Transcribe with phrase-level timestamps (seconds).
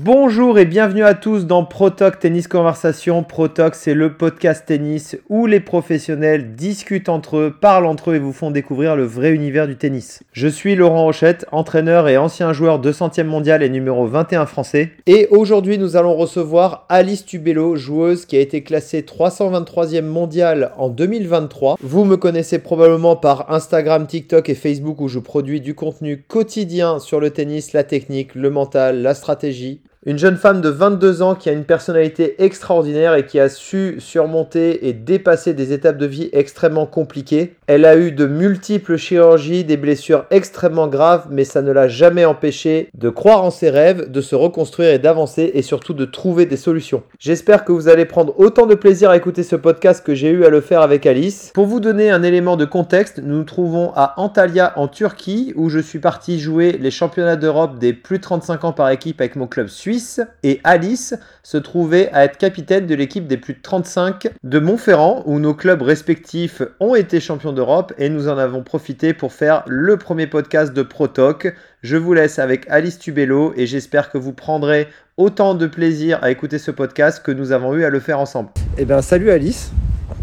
[0.00, 3.24] Bonjour et bienvenue à tous dans ProTalk Tennis Conversation.
[3.24, 8.20] ProTalk, c'est le podcast tennis où les professionnels discutent entre eux, parlent entre eux et
[8.20, 10.22] vous font découvrir le vrai univers du tennis.
[10.30, 14.92] Je suis Laurent Rochette, entraîneur et ancien joueur 200e mondial et numéro 21 français.
[15.06, 20.90] Et aujourd'hui, nous allons recevoir Alice Tubello, joueuse qui a été classée 323e mondial en
[20.90, 21.76] 2023.
[21.82, 27.00] Vous me connaissez probablement par Instagram, TikTok et Facebook où je produis du contenu quotidien
[27.00, 29.80] sur le tennis, la technique, le mental, la stratégie.
[30.08, 33.96] Une jeune femme de 22 ans qui a une personnalité extraordinaire et qui a su
[33.98, 37.57] surmonter et dépasser des étapes de vie extrêmement compliquées.
[37.70, 42.24] Elle a eu de multiples chirurgies, des blessures extrêmement graves, mais ça ne l'a jamais
[42.24, 46.46] empêché de croire en ses rêves, de se reconstruire et d'avancer et surtout de trouver
[46.46, 47.02] des solutions.
[47.18, 50.46] J'espère que vous allez prendre autant de plaisir à écouter ce podcast que j'ai eu
[50.46, 51.50] à le faire avec Alice.
[51.52, 55.68] Pour vous donner un élément de contexte, nous nous trouvons à Antalya en Turquie où
[55.68, 59.36] je suis parti jouer les championnats d'Europe des plus de 35 ans par équipe avec
[59.36, 63.60] mon club suisse et Alice se trouvait à être capitaine de l'équipe des plus de
[63.60, 68.62] 35 de Montferrand où nos clubs respectifs ont été champions d'Europe et nous en avons
[68.62, 71.56] profité pour faire le premier podcast de ProTalk.
[71.82, 76.30] Je vous laisse avec Alice Tubello et j'espère que vous prendrez autant de plaisir à
[76.30, 78.50] écouter ce podcast que nous avons eu à le faire ensemble.
[78.76, 79.72] Eh bien salut Alice.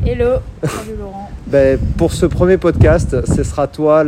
[0.05, 1.29] Hello, salut Laurent.
[1.47, 4.05] Ben, pour ce premier podcast, ce sera toi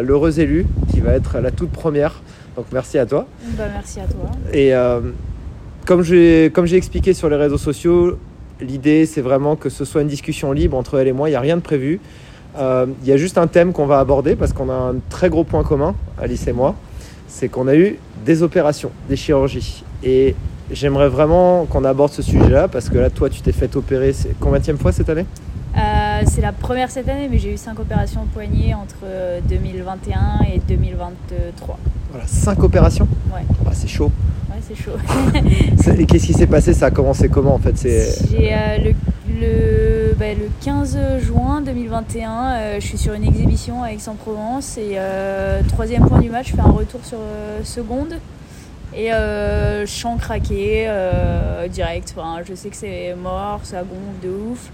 [0.00, 2.22] l'heureuse élue qui va être la toute première.
[2.54, 3.26] Donc merci à toi.
[3.58, 4.30] Bah, merci à toi.
[4.52, 5.00] Et euh,
[5.86, 8.16] comme j'ai comme j'ai expliqué sur les réseaux sociaux,
[8.60, 11.28] l'idée c'est vraiment que ce soit une discussion libre entre elle et moi.
[11.28, 11.98] Il n'y a rien de prévu.
[12.58, 15.28] Euh, il y a juste un thème qu'on va aborder parce qu'on a un très
[15.28, 16.74] gros point commun, Alice et moi.
[17.28, 19.84] C'est qu'on a eu des opérations, des chirurgies.
[20.02, 20.34] Et
[20.70, 24.14] j'aimerais vraiment qu'on aborde ce sujet-là parce que là, toi, tu t'es fait opérer.
[24.40, 25.26] Combien de fois cette année?
[26.20, 28.96] Euh, c'est la première cette année, mais j'ai eu 5 opérations au poignet entre
[29.48, 31.78] 2021 et 2023.
[32.10, 33.42] Voilà, 5 opérations Ouais.
[33.66, 34.10] Ah, c'est chaud.
[34.50, 34.96] Ouais, c'est chaud.
[35.98, 36.74] Et qu'est-ce qui s'est passé?
[36.74, 37.76] Ça a commencé comment en fait?
[37.80, 38.94] J'ai euh, le,
[39.40, 44.98] le, bah, le, 15 juin 2021, euh, je suis sur une exhibition à Aix-en-Provence et
[45.68, 47.18] troisième point du match, je fais un retour sur
[47.64, 48.14] seconde.
[48.92, 50.90] Et euh, champ craqué,
[51.70, 52.12] direct.
[52.16, 54.70] Enfin, je sais que c'est mort, ça gonfle de ouf.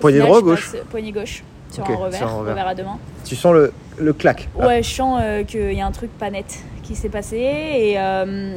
[0.00, 2.98] Poignée droite gauche Poignée gauche, sur, un revers, revers, à deux mains.
[3.24, 6.30] Tu sens le, le clac Ouais, je sens euh, qu'il y a un truc pas
[6.30, 7.36] net qui s'est passé.
[7.38, 8.56] Et euh,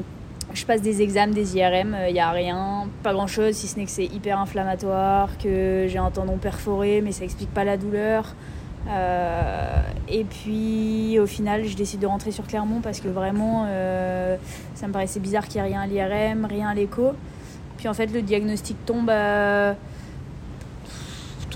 [0.54, 3.78] je passe des examens, des IRM, il n'y a rien, pas grand chose, si ce
[3.78, 7.78] n'est que c'est hyper inflammatoire, que j'ai un tendon perforé, mais ça explique pas la
[7.78, 8.36] douleur.
[8.90, 13.68] Euh, et puis au final, je décide de rentrer sur Clermont parce que vraiment,
[14.76, 17.12] ça me paraissait bizarre qu'il n'y ait rien à l'IRM, rien à l'écho.
[17.78, 19.12] Puis en fait, le diagnostic tombe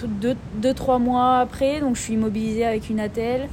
[0.08, 3.50] 2-3 mois après, donc je suis immobilisée avec une attelle.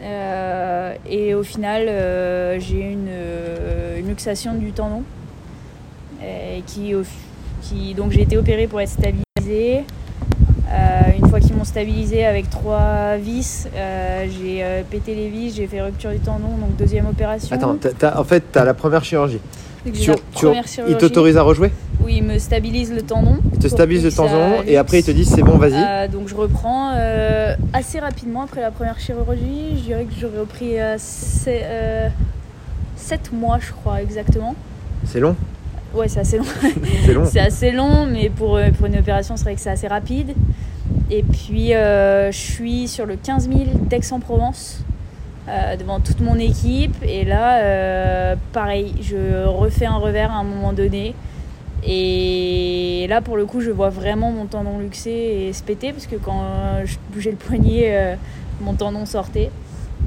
[0.00, 5.02] Euh, et au final, euh, j'ai une, euh, une, luxation du tendon.
[6.66, 6.92] qui,
[7.62, 9.84] qui, donc j'ai été opérée pour être stabilisée.
[11.18, 16.10] Une fois qu'ils m'ont stabilisée avec trois vis, j'ai pété les vis, j'ai fait rupture
[16.10, 17.54] du tendon, donc deuxième opération.
[17.54, 17.76] Attends,
[18.16, 19.40] en fait, tu as la première chirurgie.
[19.84, 20.10] Tu,
[20.88, 21.70] il t'autorise à rejouer?
[22.02, 23.38] Oui, il me stabilise le tendon.
[23.52, 25.74] Il te stabilise le tendon et après il te dit c'est bon, vas-y.
[25.74, 29.76] Euh, donc je reprends euh, assez rapidement après la première chirurgie.
[29.76, 32.08] Je dirais que j'aurais repris 7 euh,
[33.32, 34.54] mois, je crois, exactement.
[35.04, 35.36] C'est long?
[35.94, 36.44] Ouais, c'est assez long.
[37.04, 37.24] c'est long.
[37.24, 40.34] c'est assez long, mais pour, pour une opération, c'est vrai que c'est assez rapide.
[41.10, 44.84] Et puis je suis sur le 15 000 d'Aix-en-Provence.
[45.48, 46.96] Euh, devant toute mon équipe.
[47.02, 51.14] Et là, euh, pareil, je refais un revers à un moment donné.
[51.86, 56.06] Et là, pour le coup, je vois vraiment mon tendon luxé et se péter parce
[56.06, 56.42] que quand
[56.84, 58.14] je bougeais le poignet, euh,
[58.60, 59.50] mon tendon sortait.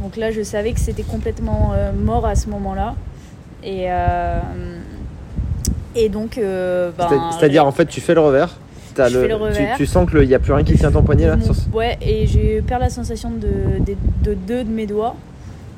[0.03, 2.95] Donc là, je savais que c'était complètement mort à ce moment-là.
[3.63, 3.87] Et,
[5.95, 6.37] et donc.
[6.37, 6.91] Ben,
[7.37, 8.57] c'est-à-dire, en fait, tu fais le revers
[9.77, 11.37] tu, sens qu'il n'y a plus rien qui tient ton poignet là
[11.73, 13.83] Ouais, et j'ai perdu la sensation de,
[14.23, 15.15] de, deux de mes doigts.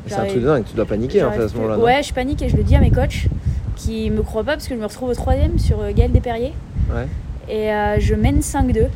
[0.07, 1.77] C'est un truc de dingue, tu dois paniquer en fait à ce moment-là.
[1.77, 3.27] Ouais, je panique et je le dis à mes coachs
[3.75, 6.53] qui me croient pas parce que je me retrouve au troisième sur euh, Gaël Desperriers.
[6.93, 7.07] Ouais.
[7.49, 8.87] Et euh, je mène 5-2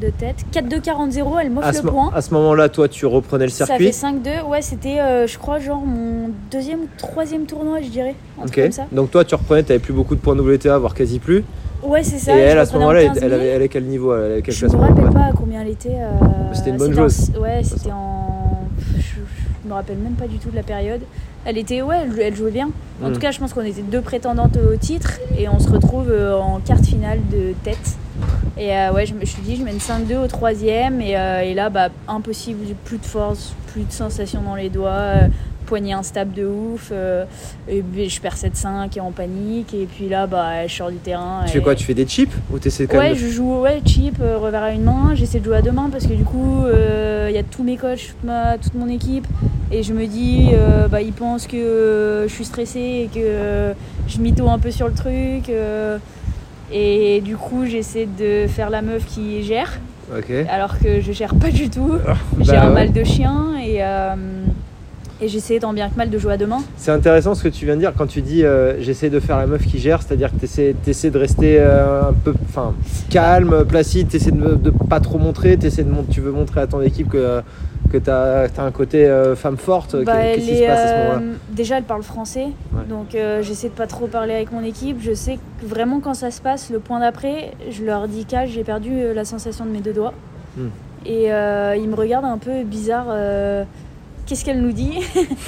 [0.00, 0.36] de tête.
[0.52, 2.10] 4-2-40-0, elle m'offre le point.
[2.14, 5.38] À ce moment-là, toi, tu reprenais le circuit Ça fait 5-2, ouais, c'était, euh, je
[5.38, 8.14] crois, genre mon deuxième ou troisième tournoi, je dirais.
[8.42, 8.60] Ok.
[8.92, 11.44] Donc toi, tu reprenais, tu plus beaucoup de points WTA, voire quasi plus.
[11.82, 12.36] Ouais, c'est ça.
[12.36, 14.66] Et elle, à ce moment-là, elle, avait, elle est quel niveau elle avait quel Je
[14.66, 15.96] me rappelle pas à combien elle était.
[16.52, 17.30] c'était une bonne joueuse.
[17.40, 18.18] Ouais, c'était en
[19.68, 21.02] je me rappelle même pas du tout de la période.
[21.44, 22.70] Elle était, ouais, elle, jouait bien.
[23.02, 23.12] En mm.
[23.12, 26.38] tout cas, je pense qu'on était deux prétendantes au titre et on se retrouve euh,
[26.38, 27.98] en quart finale de tête.
[28.58, 31.54] Et euh, ouais, je me suis dit, je mène 5-2 au troisième et, euh, et,
[31.54, 35.12] là, bah, impossible, plus de force, plus de sensation dans les doigts,
[35.66, 36.88] poignet instable de ouf.
[36.92, 37.24] euh,
[37.68, 39.74] et puis je perds 7-5 et en panique.
[39.74, 41.42] Et puis là, bah, je sors du terrain.
[41.44, 43.28] Tu et- fais quoi Tu fais des chips ou t'essaies quand Ouais, même de- je
[43.28, 45.12] joue ouais, chip, euh, revers à une main.
[45.14, 47.62] J'essaie de jouer à deux mains parce que du coup, euh, il y a tous
[47.62, 49.26] mes coachs, toute, ma- toute mon équipe.
[49.70, 53.20] Et je me dis, euh, bah, ils pensent que euh, je suis stressée et que
[53.22, 53.72] euh,
[54.08, 55.50] je mytho un peu sur le truc.
[56.72, 59.78] Et du coup, j'essaie de faire la meuf qui gère,
[60.48, 61.92] alors que je gère pas du tout.
[62.40, 62.74] J'ai Bah un ouais.
[62.74, 64.14] mal de chien et, euh,
[65.20, 66.62] et j'essaie tant bien que mal de jouer à deux mains.
[66.76, 69.36] C'est intéressant ce que tu viens de dire quand tu dis euh, j'essaie de faire
[69.38, 72.74] la meuf qui gère, c'est-à-dire que tu essaies, de rester euh, un peu enfin,
[73.10, 76.66] calme, placide, tu essaies de, de pas trop montrer, t'essaies de tu veux montrer à
[76.66, 77.40] ton équipe que,
[77.90, 79.96] que tu as, un côté euh, femme forte.
[80.04, 82.84] Bah, Qu'est- Qu'est-ce qui se passe à ce euh, moment-là déjà, elle parle français, Ouais.
[82.88, 84.98] donc euh, j'essaie de pas trop parler avec mon équipe.
[85.02, 88.46] Je sais que vraiment quand ça se passe, le point d'après, je leur dis qu'à
[88.46, 90.14] j'ai perdu euh, la sensation de mes deux doigts.
[90.56, 90.68] Hmm.
[91.06, 93.06] Et euh, ils me regardent un peu bizarre.
[94.28, 94.98] Qu'est-ce qu'elle nous dit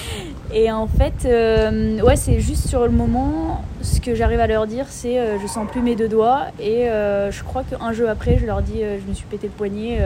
[0.55, 4.67] Et en fait, euh, ouais, c'est juste sur le moment, ce que j'arrive à leur
[4.67, 6.47] dire, c'est euh, je sens plus mes deux doigts.
[6.59, 9.49] Et euh, je crois qu'un jeu après, je leur dis euh, je me suis pété
[9.49, 10.01] le poignet,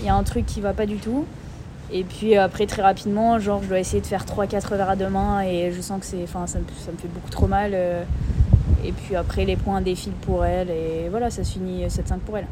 [0.00, 1.26] il y a un truc qui va pas du tout.
[1.92, 5.08] Et puis après, très rapidement, genre, je dois essayer de faire 3-4 revers à deux
[5.08, 7.72] mains et je sens que c'est, enfin, ça, me, ça me fait beaucoup trop mal.
[7.72, 12.36] et puis après, les points défilent pour elle et voilà, ça se finit 7-5 pour
[12.36, 12.46] elle.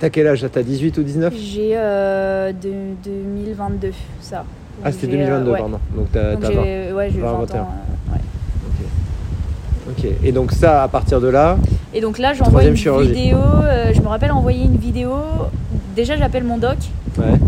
[0.00, 3.92] T'as quel âge T'as 18 ou 19 J'ai euh, de, 2022,
[4.22, 4.46] ça.
[4.84, 5.58] Ah, c'était j'ai, euh, 2022, ouais.
[5.58, 5.78] pardon.
[5.96, 6.54] Donc t'as Donc t'as 20.
[6.64, 7.38] j'ai, ouais, j'ai 20, 20 ans.
[7.40, 7.58] 21.
[7.60, 8.20] euh, ouais.
[9.88, 10.06] Ok.
[10.24, 11.56] Et donc ça, à partir de là,
[11.94, 13.12] Et donc là, j'envoie une chirurgie.
[13.12, 13.38] vidéo.
[13.38, 15.12] euh, je me rappelle envoyer une vidéo.
[15.96, 16.76] Déjà, j'appelle mon doc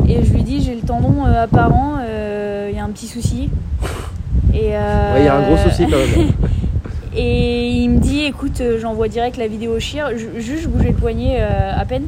[0.08, 3.06] et je lui dis j'ai le tendon euh, apparent, euh, il y a un petit
[3.06, 3.48] souci.
[4.54, 6.28] Et euh, Ouais, il y a un gros souci quand même.
[7.16, 10.10] Et il me dit écoute, euh, j'envoie direct la vidéo au chir.
[10.16, 12.04] Ju- Juste, je bougeais le poignet euh, à peine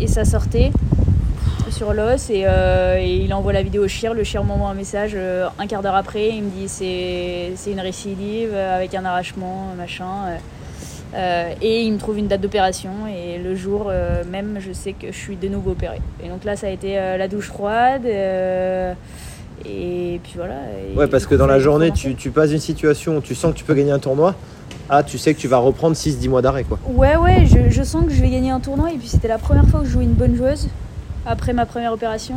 [0.00, 0.70] et ça sortait
[1.82, 2.30] sur l'os.
[2.30, 4.14] Et, euh, et il envoie la vidéo au chir.
[4.14, 6.28] Le chir m'envoie un message euh, un quart d'heure après.
[6.28, 10.38] Il me dit c'est une récidive avec un arrachement, machin.
[11.16, 11.50] euh.
[11.60, 13.90] Et il me trouve une date d'opération et le jour
[14.30, 16.00] même je sais que je suis de nouveau opérée.
[16.24, 18.94] Et donc là ça a été la douche froide et
[20.22, 20.54] puis voilà.
[20.90, 23.58] Et Ouais, parce que dans la journée, tu passes une situation où tu sens que
[23.58, 24.34] tu peux gagner un tournoi.
[24.88, 26.78] Ah, tu sais que tu vas reprendre 6-10 mois d'arrêt quoi.
[26.86, 28.90] Ouais, ouais, je, je sens que je vais gagner un tournoi.
[28.92, 30.68] Et puis c'était la première fois que je jouais une bonne joueuse
[31.26, 32.36] après ma première opération.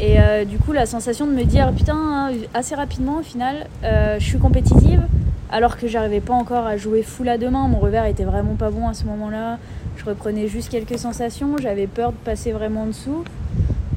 [0.00, 4.16] Et euh, du coup, la sensation de me dire, putain, assez rapidement au final, euh,
[4.18, 5.02] je suis compétitive.
[5.50, 7.68] Alors que j'arrivais pas encore à jouer full à deux mains.
[7.68, 9.58] Mon revers était vraiment pas bon à ce moment-là.
[9.96, 11.56] Je reprenais juste quelques sensations.
[11.58, 13.24] J'avais peur de passer vraiment en dessous.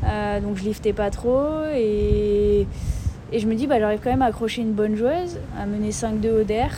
[0.06, 1.66] Euh, donc je liftais pas trop.
[1.76, 2.66] Et,
[3.34, 5.92] et je me dis, bah, j'arrive quand même à accrocher une bonne joueuse, à mener
[5.92, 6.70] 5-2 au DER.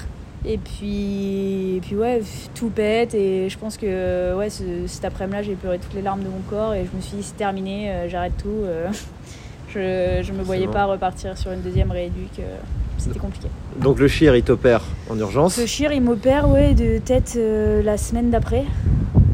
[0.46, 2.22] Et puis, et puis ouais,
[2.54, 6.20] tout pète et je pense que ouais, ce- cet après-midi-là, j'ai pleuré toutes les larmes
[6.22, 8.50] de mon corps et je me suis dit c'est terminé, euh, j'arrête tout.
[8.50, 8.88] euh.
[9.74, 10.74] je, je me voyais bon.
[10.74, 12.58] pas repartir sur une deuxième rééduque, euh,
[12.98, 13.48] c'était compliqué.
[13.80, 15.54] Donc le chir, il t'opère en urgence.
[15.56, 17.40] Ce chir, il m'opère ouais, de tête
[17.84, 18.66] la semaine d'après.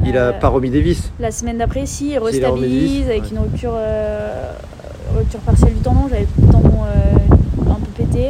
[0.05, 1.11] Il a pas remis des vis.
[1.19, 3.29] La semaine d'après, si, il restabilise avec ouais.
[3.31, 3.73] une rupture,
[5.15, 6.07] rupture partielle du tendon.
[6.09, 6.83] J'avais le tendon
[7.67, 8.29] un peu pété.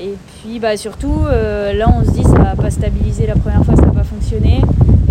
[0.00, 0.14] Et
[0.48, 3.76] puis bah, surtout, euh, là on se dit ça va pas stabiliser la première fois,
[3.76, 4.62] ça n'a pas fonctionné.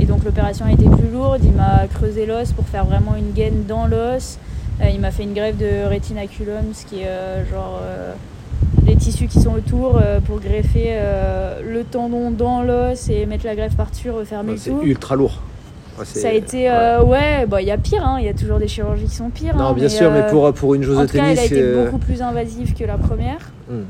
[0.01, 1.41] Et donc l'opération a été plus lourde.
[1.43, 4.39] Il m'a creusé l'os pour faire vraiment une gaine dans l'os.
[4.81, 7.79] Euh, il m'a fait une greffe de rétinaculum, ce qui est euh, genre
[8.87, 10.95] les tissus qui sont autour pour greffer
[11.63, 14.81] le tendon dans l'os et mettre la greffe par-dessus, refermer Ouais, le c'est tout.
[14.83, 15.41] ultra lourd.
[15.99, 16.69] Ouais, Ça a été, ouais.
[16.69, 19.15] euh, ouais, bah il y a pire, hein, il y a toujours des chirurgies qui
[19.15, 19.55] sont pires.
[19.55, 21.45] Non, hein, bien sûr, mais pour, pour une En de tout cas, elle tennis, a
[21.45, 23.81] été euh, beaucoup plus invasive que la première hmm.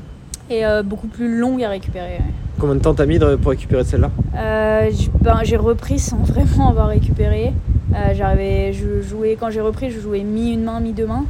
[0.50, 2.18] Et euh, beaucoup plus longue à récupérer.
[2.18, 2.32] ouais.
[2.58, 4.10] combien de temps t'as mis de- pour récupérer celle-là?
[4.36, 7.52] Euh, j- ben, j'ai repris sans vraiment avoir récupéré.
[7.94, 11.24] Euh, j'arrivais, je jouais, quand j'ai repris, je jouais mi une main, mi deux mains.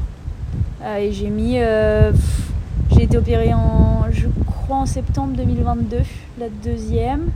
[0.84, 1.54] Euh, et j'ai mis.
[1.58, 2.50] euh, pff,
[2.92, 5.98] j'ai été opérée en, je crois, en septembre 2022,
[6.40, 7.28] la deuxième.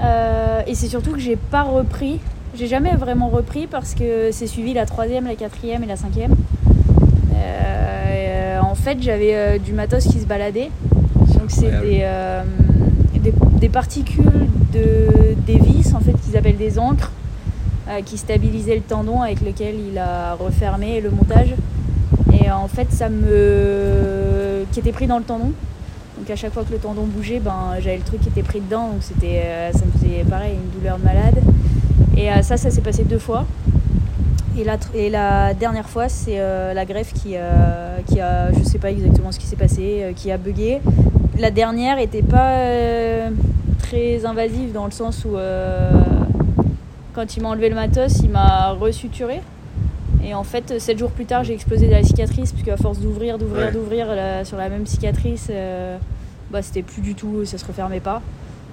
[0.00, 2.20] Euh, et c'est surtout que j'ai pas repris.
[2.56, 6.34] J'ai jamais vraiment repris parce que c'est suivi la troisième, la quatrième et la cinquième.
[7.34, 8.01] Euh,
[8.72, 10.70] en fait, j'avais euh, du matos qui se baladait.
[11.38, 12.42] Donc c'est des, euh,
[13.14, 17.12] des, des particules de, des vis en fait qu'ils appellent des encres
[17.88, 21.54] euh, qui stabilisaient le tendon avec lequel il a refermé le montage.
[22.32, 24.64] Et en fait, ça me.
[24.72, 25.52] qui était pris dans le tendon.
[26.18, 28.60] Donc à chaque fois que le tendon bougeait, ben, j'avais le truc qui était pris
[28.60, 28.88] dedans.
[28.88, 31.42] Donc c'était, euh, ça me faisait pareil, une douleur de malade.
[32.16, 33.44] Et euh, ça, ça s'est passé deux fois.
[34.58, 38.52] Et la, tr- et la dernière fois, c'est euh, la greffe qui, euh, qui a,
[38.52, 40.80] je sais pas exactement ce qui s'est passé, euh, qui a bugué.
[41.38, 42.58] La dernière était pas
[43.78, 45.36] très invasive dans le sens où
[47.14, 49.40] quand il m'a enlevé le matos, il m'a resuturé.
[50.24, 52.98] Et en fait, 7 jours plus tard, j'ai explosé de la cicatrice, puisque à force
[53.00, 53.72] d'ouvrir, d'ouvrir, Ouais.
[53.72, 54.06] d'ouvrir
[54.44, 55.50] sur la même cicatrice,
[56.50, 58.20] bah, c'était plus du tout, ça se refermait pas.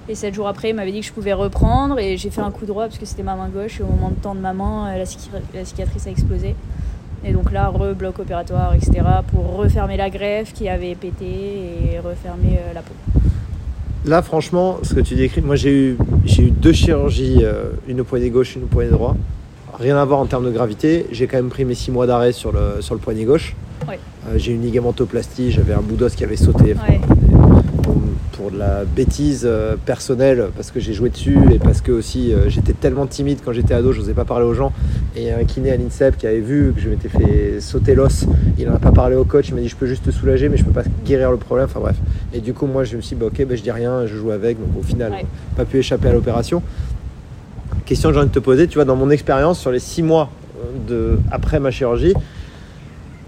[0.08, 2.50] Et 7 jours après, il m'avait dit que je pouvais reprendre, et j'ai fait un
[2.50, 4.52] coup droit, parce que c'était ma main gauche, et au moment de temps de ma
[4.52, 6.56] main, euh, la, cic- la cicatrice a explosé.
[7.24, 12.58] Et donc là, rebloc opératoire, etc., pour refermer la greffe qui avait pété et refermer
[12.58, 12.94] euh, la peau.
[14.06, 18.00] Là, franchement, ce que tu décris, moi j'ai eu, j'ai eu deux chirurgies, euh, une
[18.00, 19.14] au poignet gauche, une au poignet droit.
[19.78, 21.06] Rien à voir en termes de gravité.
[21.12, 23.54] J'ai quand même pris mes six mois d'arrêt sur le, sur le poignet gauche.
[23.86, 23.98] Ouais.
[24.26, 26.74] Euh, j'ai eu une ligamentoplastie, j'avais un bout d'os qui avait sauté.
[26.88, 27.00] Ouais.
[28.40, 32.32] Pour de la bêtise euh, personnelle, parce que j'ai joué dessus et parce que aussi
[32.32, 34.72] euh, j'étais tellement timide quand j'étais ado, je n'osais pas parler aux gens.
[35.14, 38.24] Et un kiné à l'INSEP qui avait vu que je m'étais fait sauter l'os,
[38.58, 40.48] il n'en a pas parlé au coach, il m'a dit je peux juste te soulager,
[40.48, 41.66] mais je peux pas guérir le problème.
[41.66, 41.96] Enfin bref.
[42.32, 44.16] Et du coup, moi je me suis dit, bah, ok, bah, je dis rien, je
[44.16, 45.26] joue avec, donc au final, Ouais.
[45.54, 46.62] pas pu échapper à l'opération.
[47.84, 50.02] Question que j'ai envie de te poser, tu vois, dans mon expérience sur les six
[50.02, 52.14] mois euh, de, après ma chirurgie,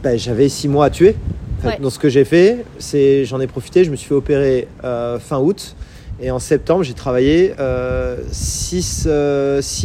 [0.03, 1.17] bah, j'avais six mois à tuer.
[1.65, 1.79] En fait, Ouais.
[1.81, 5.19] Donc ce que j'ai fait, c'est j'en ai profité, je me suis fait opérer euh,
[5.21, 5.77] fin août
[6.21, 7.53] et en septembre j'ai travaillé
[8.31, 9.09] 6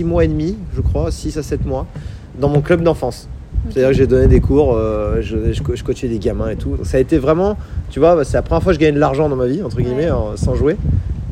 [0.03, 1.85] mois et demi, je crois, 6 à 7 mois,
[2.39, 3.27] dans mon club d'enfance.
[3.69, 6.55] C'est-à-dire que j'ai donné des cours, euh, je, je, co- je coachais des gamins et
[6.55, 6.77] tout.
[6.77, 7.57] Donc, ça a été vraiment,
[7.89, 9.77] tu vois, c'est la première fois que je gagne de l'argent dans ma vie, entre
[9.77, 10.17] guillemets, Ouais.
[10.35, 10.77] sans jouer.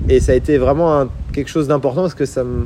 [0.09, 2.65] Et ça a été vraiment un- quelque chose d'important parce que ça me...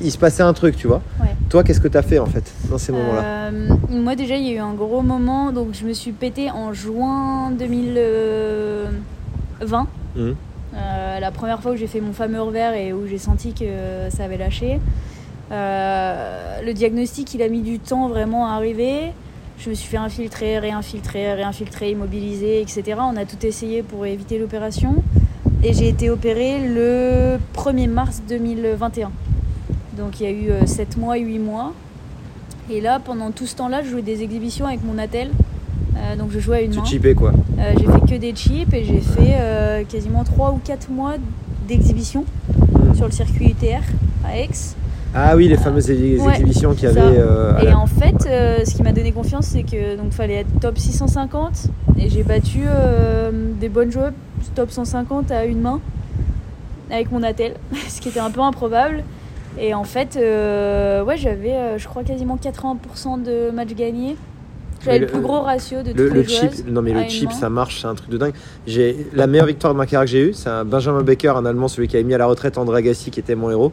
[0.00, 1.00] Il se passait un truc, tu vois.
[1.20, 1.31] Ouais.
[1.52, 3.50] Toi, qu'est-ce que tu as fait en fait dans ces moments-là Euh,
[3.90, 6.72] moi déjà il y a eu un gros moment, donc je me suis pété en
[6.72, 9.86] juin 2020.
[10.16, 10.34] Mhm.
[10.74, 13.66] Euh, la première fois où j'ai fait mon fameux revers et où j'ai senti que
[14.08, 14.80] ça avait lâché.
[15.50, 19.12] Euh, le diagnostic il a mis du temps vraiment à arriver.
[19.58, 22.96] Je me suis fait infiltrer, réinfiltrer, réinfiltrer, immobiliser, etc.
[23.00, 24.94] On a tout essayé pour éviter l'opération.
[25.62, 29.10] Et j'ai été opérée le 1er mars 2021.
[29.96, 31.72] Donc il y a eu 7 mois, 8 mois.
[32.70, 35.30] Et là, pendant tout ce temps-là, je jouais des exhibitions avec mon attel.
[35.96, 36.84] Euh, donc je jouais à une Tu main.
[36.84, 37.32] chipais quoi?
[37.58, 41.14] Euh, j'ai fait que des chips et j'ai fait euh, quasiment 3 ou 4 mois
[41.68, 42.24] d'exhibition
[42.74, 42.94] Mhm.
[42.94, 43.82] sur le circuit UTR
[44.24, 44.48] à Aix.
[45.14, 47.00] Ah oui, les fameuses ex- Ouais, exhibitions qu'il y avait.
[47.02, 50.36] euh, Et la- en fait, euh, ce qui m'a donné confiance, c'est que donc fallait
[50.36, 51.66] être top 650
[51.98, 53.30] et j'ai battu euh,
[53.60, 54.12] des bonnes joueuses
[54.54, 55.80] top 150 à une main
[56.90, 57.54] avec mon attel,
[57.88, 59.02] ce qui était un peu improbable.
[59.58, 64.16] Et en fait, euh, ouais, j'avais, euh, je crois, quasiment 80% de matchs gagnés.
[64.84, 67.02] J'avais le, le- plus gros ratio de Le, toutes le les chip, non mais le
[67.02, 67.34] une chip, main.
[67.36, 68.32] ça marche, c'est un truc de dingue.
[68.66, 71.44] J'ai la meilleure victoire de ma carrière que j'ai eue, c'est un Benjamin Becker, un
[71.46, 73.72] Allemand, celui qui avait mis à la retraite André Agassi, qui était mon héros.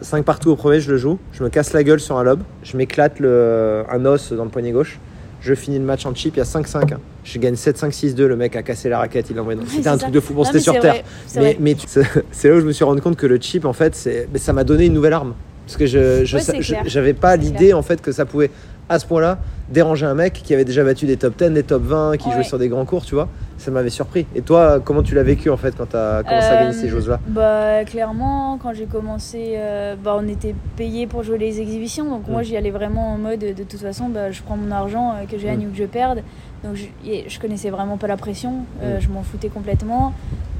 [0.00, 2.40] 5 partout au premier, je le joue, je me casse la gueule sur un lob,
[2.62, 4.98] je m'éclate le- un os dans le poignet gauche,
[5.46, 6.92] je finis le match en chip, il y a 5-5.
[6.94, 6.98] hein.
[7.24, 9.58] Je gagne 7-5-6-2, le mec a cassé la raquette, il l'a envoyé.
[9.60, 10.34] dans- C'était un truc de fou.
[10.34, 11.02] Bon, c'était sur terre.
[11.34, 11.76] vrai, Mais,
[12.32, 13.94] c'est là où je me suis rendu compte que le chip, en fait,
[14.36, 15.34] ça m'a donné une nouvelle arme.
[15.66, 18.50] Parce que je, Ouais, j'avais pas l'idée, en fait, que ça pouvait,
[18.88, 19.38] à ce point-là,
[19.68, 22.34] déranger un mec qui avait déjà battu des top 10, des top 20, qui Ouais.
[22.34, 23.28] jouait sur des grands cours, tu vois.
[23.58, 24.26] Ça m'avait surpris.
[24.34, 26.86] Et toi, comment tu l'as vécu, en fait, quand tu as commencé à gagner ces
[26.88, 31.60] Euh, choses-là Bah clairement, quand j'ai commencé, euh, bah, on était payé pour jouer les
[31.60, 32.44] exhibitions, donc moi Mm.
[32.44, 35.38] j'y allais vraiment en mode de toute façon, bah, je prends mon argent, euh, que
[35.38, 35.68] je gagne Mm.
[35.68, 36.22] ou que je perde.
[36.64, 36.84] Donc je,
[37.28, 38.50] je connaissais vraiment pas la pression,
[38.82, 39.00] Mm.
[39.00, 40.12] je m'en foutais complètement.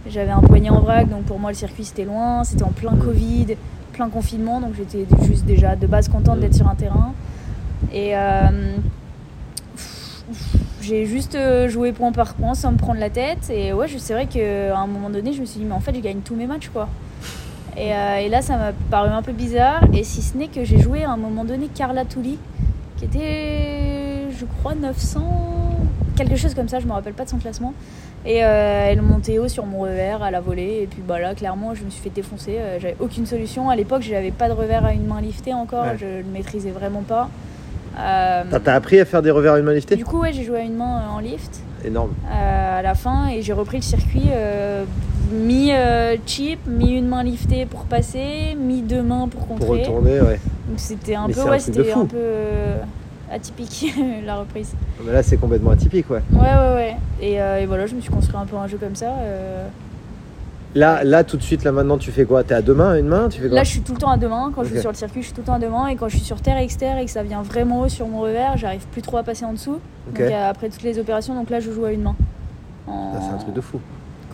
[0.08, 2.94] J'avais un poignet en vrac, donc pour moi le circuit c'était loin, c'était en plein.
[2.96, 3.56] Covid,
[3.92, 7.12] plein confinement, donc j'étais juste déjà de base contente d'être sur un terrain.
[7.92, 8.76] Et euh,
[10.86, 13.50] j'ai juste euh, joué point par point sans me prendre la tête.
[13.50, 15.80] Et ouais, je- c'est vrai qu'à un moment donné, je me suis dit, mais en
[15.80, 16.88] fait, je gagne tous mes matchs, quoi.
[17.76, 19.82] Et, euh, et là, ça m'a paru un peu bizarre.
[19.92, 22.38] Et si ce n'est que j'ai joué à un moment donné Carla Touli,
[22.96, 25.20] qui était, je crois, 900,
[26.16, 27.74] quelque chose comme ça, je me rappelle pas de son classement.
[28.24, 30.80] Et euh, elle montait haut sur mon revers à la volée.
[30.82, 32.56] Et puis bah là, clairement, je me suis fait défoncer.
[32.58, 33.70] Euh, J'avais aucune solution.
[33.70, 35.84] À l'époque, j'avais pas de revers à une main liftée encore.
[35.84, 35.96] Ouais.
[36.00, 37.28] Je le maîtrisais vraiment pas.
[37.98, 40.44] Euh, T'as, appris à faire des revers à une main liftée du coup, ouais, j'ai
[40.44, 42.10] joué à une main euh, en lift Énorme.
[42.30, 44.28] euh, à la fin et j'ai repris le circuit
[45.32, 45.70] mi
[46.26, 49.80] chip, mi une main liftée pour passer, mi deux mains pour Pour contrer.
[49.80, 50.40] retourner, ouais.
[50.68, 52.16] Donc c'était un Mais peu un ouais, c'était peu
[53.32, 54.72] atypique la reprise.
[55.04, 56.22] Mais là, c'est complètement atypique, ouais.
[56.32, 56.96] Ouais ouais ouais.
[57.20, 59.12] Et, et voilà, je me suis construit un peu un jeu comme ça.
[60.76, 62.44] Là, là, tout de suite, là, maintenant, tu fais quoi?
[62.44, 63.28] T'es à deux mains, une main?
[63.30, 63.56] Tu fais quoi?
[63.56, 64.52] Là, je suis tout le temps à deux mains.
[64.54, 65.86] Quand je suis sur le circuit, je suis tout le temps à deux mains.
[65.88, 68.20] Et quand je suis sur terre externe et que ça vient vraiment haut sur mon
[68.20, 69.78] revers, j'arrive plus trop à passer en dessous.
[70.06, 72.14] Donc euh, après toutes les opérations, donc là, je joue à une main.
[72.86, 73.80] En- C'est un truc de fou.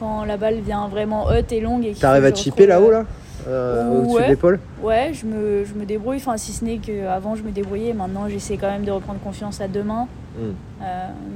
[0.00, 1.84] Quand la balle vient vraiment haute et longue.
[1.84, 3.04] et T'arrives à chipper là-haut, euh, là?
[3.48, 3.96] Euh, Ouais.
[3.98, 6.16] Au-dessus de l'épaule Ouais, je me, je me débrouille.
[6.18, 7.92] Enfin, si ce n'est qu'avant, je me débrouillais.
[7.92, 10.06] Maintenant, j'essaie quand même de reprendre confiance à deux mains.
[10.38, 10.52] Hmm.
[10.82, 10.84] Euh,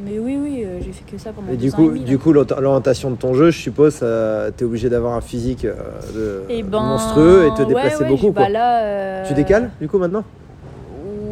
[0.07, 2.13] mais oui, oui, euh, j'ai fait que ça pendant Et du ans coup, demi, du
[2.13, 2.19] là.
[2.19, 6.43] coup, l'ori- l'orientation de ton jeu, je suppose, euh, t'es obligé d'avoir un physique de-
[6.49, 8.33] Eh ben, monstrueux et te déplacer ouais, beaucoup.
[8.33, 8.45] quoi.
[8.45, 10.25] bah là, euh, Tu décales, du coup, maintenant?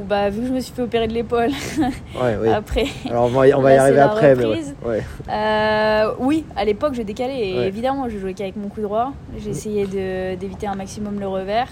[0.04, 1.50] Bah, vu que je me suis fait opérer de l'épaule
[2.20, 2.49] Ouais, oui.
[2.49, 2.87] après.
[3.08, 4.49] Alors on va y, on va y Là, arriver après, mais ouais.
[4.50, 4.75] reprise.
[4.87, 5.02] ouais.
[5.30, 7.38] Euh, oui, à l'époque, je décalais.
[7.40, 9.12] Et évidemment, je jouais qu'avec mon coup droit.
[9.38, 11.68] J'ai essayé de- d'éviter un maximum le revers.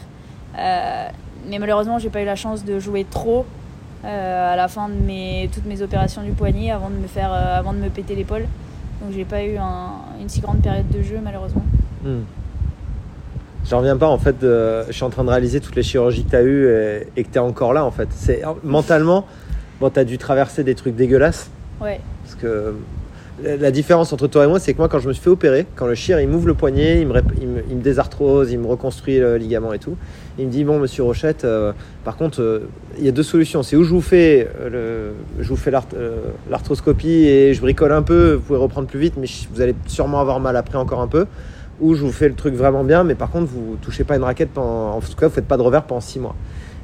[0.58, 1.08] Euh,
[1.48, 3.44] mais malheureusement, j'ai pas eu la chance de jouer trop
[4.04, 7.32] euh, à la fin de mes, toutes mes opérations du poignet avant de me, faire,
[7.32, 8.46] avant de me péter l'épaule.
[9.00, 11.64] Donc, j'ai pas eu un- une si grande période de jeu, malheureusement.
[12.04, 12.20] Hmm.
[13.68, 14.38] J'en reviens pas en fait.
[14.40, 17.06] de- je suis en train de réaliser toutes les chirurgies que tu as eues et,
[17.16, 18.08] et que tu es encore là en fait.
[18.10, 19.26] C'est mentalement,
[19.80, 21.50] bon, tu as dû traverser des trucs dégueulasses
[21.80, 22.74] Ouais, parce que
[23.42, 25.66] la, différence entre toi et moi, c'est que moi quand je me suis fait opérer,
[25.74, 28.58] quand le chir il m'ouvre le poignet, il me, il, me, il me désarthrose, il
[28.58, 29.96] me reconstruit le ligament et tout.
[30.38, 31.72] Il me dit bon monsieur Rochette, euh,
[32.04, 33.62] par contre euh, il y a deux solutions.
[33.62, 35.86] C'est où je vous fais euh, le, je vous fais l'art-
[36.50, 39.74] l'arthroscopie et je bricole un peu, vous pouvez reprendre plus vite, mais je- vous allez
[39.86, 41.26] sûrement avoir mal après encore un peu.
[41.82, 44.22] Ou je vous fais le truc vraiment bien, mais par contre vous touchez pas une
[44.22, 46.34] raquette pendant, en tout cas vous faites pas de revers pendant six mois.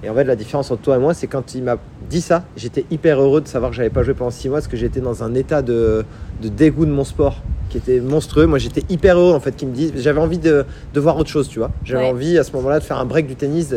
[0.02, 1.76] Et en fait la différence entre toi et moi, c'est quand il m'a
[2.10, 4.68] dit ça, j'étais hyper heureux de savoir que j'avais pas joué pendant six mois parce
[4.68, 6.04] que j'étais dans un état de,
[6.42, 8.46] de dégoût de mon sport qui était monstrueux.
[8.46, 10.64] Moi j'étais hyper heureux en fait qu'il me dise, j'avais envie de,
[10.94, 11.70] de voir autre chose, tu vois.
[11.84, 12.10] J'avais Ouais.
[12.10, 13.74] envie à ce moment-là de faire un break du tennis.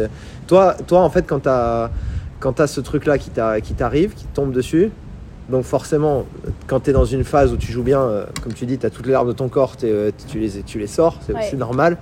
[0.47, 1.89] Toi, toi en fait quand t'as
[2.39, 4.89] quand as ce truc là qui t'a- qui t'arrive, qui tombe dessus,
[5.51, 6.25] donc forcément,
[6.67, 8.85] quand tu es dans une phase où tu joues bien, euh, comme tu dis, tu
[8.85, 11.53] as toutes les larmes de ton corps, euh, tu, les, tu les sors, c'est Ouais.
[11.55, 11.97] normal.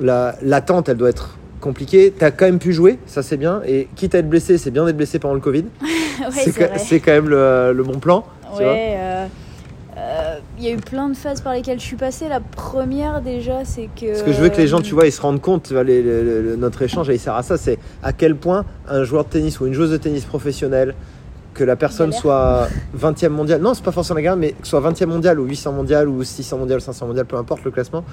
[0.00, 2.14] La- L'attente, elle doit être compliquée.
[2.18, 3.60] Tu as quand même pu jouer, ça c'est bien.
[3.66, 5.64] Et quitte à être blessé, c'est bien d'être blessé pendant le Covid.
[5.82, 8.24] ouais c'est quand même le, le bon plan.
[8.58, 8.96] Ouais,
[9.96, 12.28] euh, il y a eu plein de phases par lesquelles je suis passée.
[12.28, 14.14] La première, déjà, c'est que.
[14.14, 15.84] Ce que je veux que les gens, tu vois, ils se rendent compte, tu vois,
[15.84, 19.24] les- les- les- notre échange, il sert à ça, c'est à quel point un joueur
[19.24, 20.94] de tennis ou une joueuse de tennis professionnelle,
[21.54, 24.80] que la personne soit 20e mondial, non, c'est pas forcément la galère, mais que soit
[24.80, 28.04] 20e mondial ou 800 mondial ou 600 mondial, 500 mondial, peu importe le classement,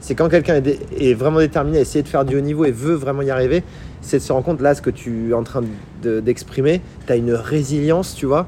[0.00, 2.64] c'est quand quelqu'un est, dé- est vraiment déterminé à essayer de faire du haut niveau
[2.64, 3.62] et veut vraiment y arriver,
[4.00, 5.62] c'est de se rendre compte, là, ce que tu es en train
[6.02, 8.46] de- d'exprimer, tu as une résilience, tu vois,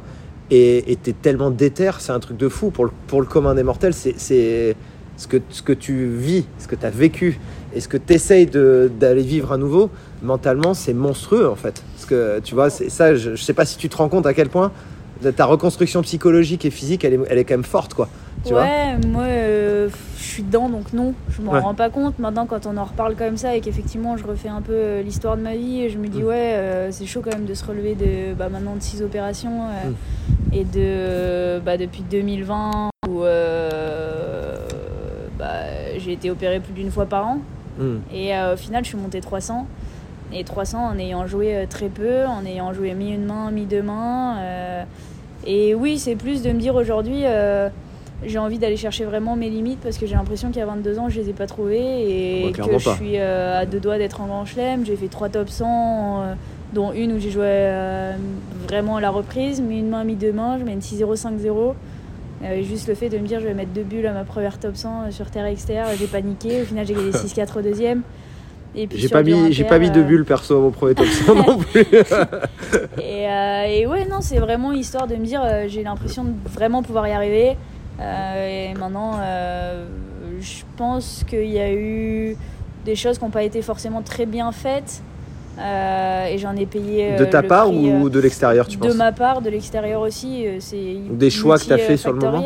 [0.50, 2.70] et tu es tellement déter, c'est un truc de fou.
[2.70, 4.76] Pour le, pour le commun des mortels, c'est c'est
[5.18, 7.38] ce que, ce que tu vis, ce que tu as vécu
[7.74, 9.90] et ce que tu essayes d'aller vivre à nouveau,
[10.22, 11.82] mentalement, c'est monstrueux en fait.
[11.94, 14.26] Parce que tu vois, c'est ça, je, je sais pas si tu te rends compte
[14.26, 14.72] à quel point
[15.36, 18.08] ta reconstruction psychologique et physique, elle est, elle est quand même forte, quoi.
[18.44, 21.58] Tu vois ouais, moi euh, je suis dedans donc non, je m'en Ouais.
[21.58, 22.20] rends pas compte.
[22.20, 25.36] Maintenant, quand on en reparle comme ça et qu'effectivement je refais un peu euh, l'histoire
[25.36, 26.26] de ma vie, et je me dis Mm.
[26.26, 29.62] ouais, euh, c'est chaud quand même de se relever de bah, maintenant de 6 opérations
[29.64, 30.54] euh, Mm.
[30.54, 33.22] et de bah, depuis 2020 où
[35.38, 35.54] bah,
[35.98, 37.38] j'ai été opérée plus d'une fois par an.
[37.78, 37.98] Hmm.
[38.12, 39.66] Et euh, au final, je suis montée 300.
[40.32, 43.64] Et 300 en ayant joué euh, très peu, en ayant joué mi une main, mi
[43.64, 44.36] deux mains.
[44.38, 44.84] euh,
[45.46, 47.70] et oui, c'est plus de me dire aujourd'hui, euh,
[48.26, 51.20] j'ai envie d'aller chercher vraiment mes limites parce que j'ai l'impression qu'à 22 ans, je
[51.20, 54.84] les ai pas trouvées et que je suis à deux doigts d'être en grand chelem.
[54.84, 56.34] J'ai fait trois top 100, euh,
[56.72, 58.12] dont une où j'ai joué euh,
[58.66, 60.58] vraiment à la reprise, mi une main, mi deux mains.
[60.58, 61.74] Je mets une 6-0, 5-0.
[62.44, 64.58] Euh, juste le fait de me dire je vais mettre deux bulles à ma première
[64.58, 66.62] top 100 euh, sur terre externe, j'ai paniqué.
[66.62, 68.02] Au final, j'ai gagné 6-4 au deuxième.
[68.74, 71.34] J'ai pas, mis, j'ai pas mis de euh, bulle perso à mon premier top 100
[71.34, 71.84] non plus.
[73.02, 77.08] Et, et ouais, non, c'est vraiment histoire de me dire j'ai l'impression de vraiment pouvoir
[77.08, 77.56] y arriver.
[77.98, 79.18] Et maintenant,
[80.38, 82.36] je pense qu'il y a eu
[82.84, 85.02] des choses qui n'ont pas été forcément très bien faites.
[85.58, 87.14] Euh, et j'en ai payé.
[87.14, 89.50] euh, de ta part prix, ou euh, de l'extérieur, tu de penses ma part, de
[89.50, 92.44] l'extérieur aussi, c'est des choix que t'as fait sur le moment.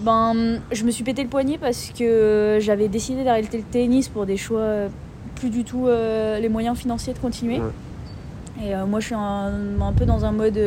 [0.00, 4.26] Ben, je me suis pété le poignet parce que j'avais décidé d'arrêter le tennis pour
[4.26, 4.88] des choix
[5.36, 7.58] plus du tout euh, les moyens financiers de continuer.
[7.60, 8.66] Ouais.
[8.66, 10.58] Et euh, moi, je suis un, un peu dans un mode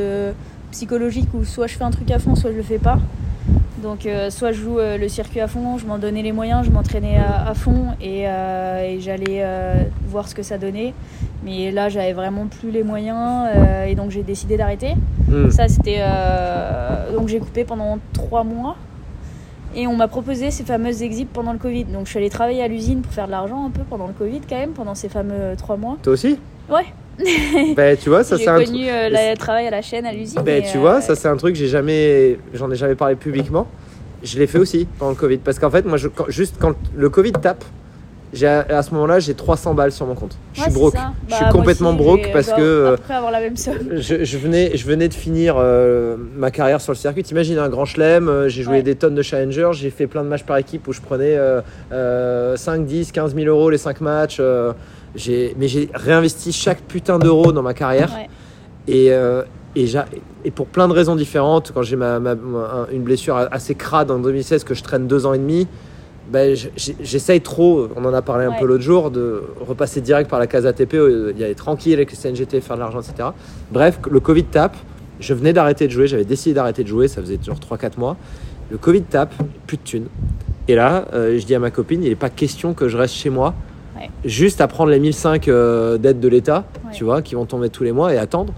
[0.72, 3.00] psychologique où soit je fais un truc à fond, soit je le fais pas.
[3.82, 6.66] Donc, euh, soit je joue euh, le circuit à fond, je m'en donnais les moyens,
[6.66, 9.46] je m'entraînais à, à fond et, euh, et j'allais
[10.08, 10.94] voir ce que ça donnait.
[11.44, 13.48] Mais là, j'avais vraiment plus les moyens
[13.88, 14.96] et donc j'ai décidé d'arrêter.
[15.28, 15.50] Hmm.
[15.52, 16.02] Ça, c'était.
[17.14, 18.76] Donc, j'ai coupé pendant trois mois.
[19.78, 21.84] Et on m'a proposé ces fameuses exhibs pendant le Covid.
[21.84, 24.14] Donc, je suis allée travailler à l'usine pour faire de l'argent un peu pendant le
[24.14, 25.98] Covid, quand même, pendant ces fameux trois mois.
[26.02, 26.40] Toi aussi?
[26.70, 26.86] Ouais.
[27.76, 28.68] Ben, tu vois, ça J'ai c'est un truc.
[28.68, 30.42] connu euh, le travail à la chaîne, à l'usine.
[30.44, 33.68] Ben, tu euh, vois, ça c'est un truc j'ai jamais, j'en ai jamais parlé publiquement.
[34.24, 36.74] Je l'ai fait aussi pendant le Covid, parce qu'en fait, moi, je, quand- juste quand
[36.96, 37.64] le Covid tape,
[38.34, 40.36] j'ai à ce moment-là, j'ai 300 balles sur mon compte.
[40.54, 40.96] Je ouais, suis broke.
[40.96, 43.78] Je Bah, suis complètement aussi, broke j'ai- parce que euh, Après avoir la même somme.
[43.92, 47.24] je, je venais, je venais de finir euh, ma carrière sur le circuit.
[47.24, 48.82] T'imagines un grand chelem, euh, j'ai joué Ouais.
[48.84, 51.62] des tonnes de challengers, j'ai fait plein de matchs par équipe où je prenais euh,
[51.94, 54.42] euh, 5, 10, 15 000 euros les 5 matchs.
[55.58, 58.12] Mais j'ai réinvesti chaque putain d'euro dans ma carrière.
[58.14, 58.28] Ouais.
[58.88, 59.44] Et, euh,
[59.76, 64.10] et, pour plein de raisons différentes, quand j'ai ma, ma- ma- une blessure assez crade
[64.12, 65.68] en 2016 que je traîne deux ans et demi,
[66.32, 66.56] ben,
[67.02, 68.60] j'essaye trop, on en a parlé un Ouais.
[68.60, 72.12] peu l'autre jour, de repasser direct par la case ATP, euh, y aller tranquille avec
[72.12, 73.30] le CNGT, faire de l'argent, etc.
[73.72, 74.76] Bref, le Covid tape,
[75.20, 78.18] je venais d'arrêter de jouer, j'avais décidé d'arrêter de jouer, ça faisait genre 3-4 mois.
[78.72, 79.34] Le Covid tape,
[79.68, 80.08] plus de thunes.
[80.68, 83.14] Et là, euh, je dis à ma copine, il n'est pas question que je reste
[83.14, 83.54] chez moi,
[83.96, 84.10] Ouais.
[84.26, 86.92] juste à prendre les 1005 euh, d'aides de l'État, Ouais.
[86.94, 88.54] tu vois, qui vont tomber tous les mois et attendre.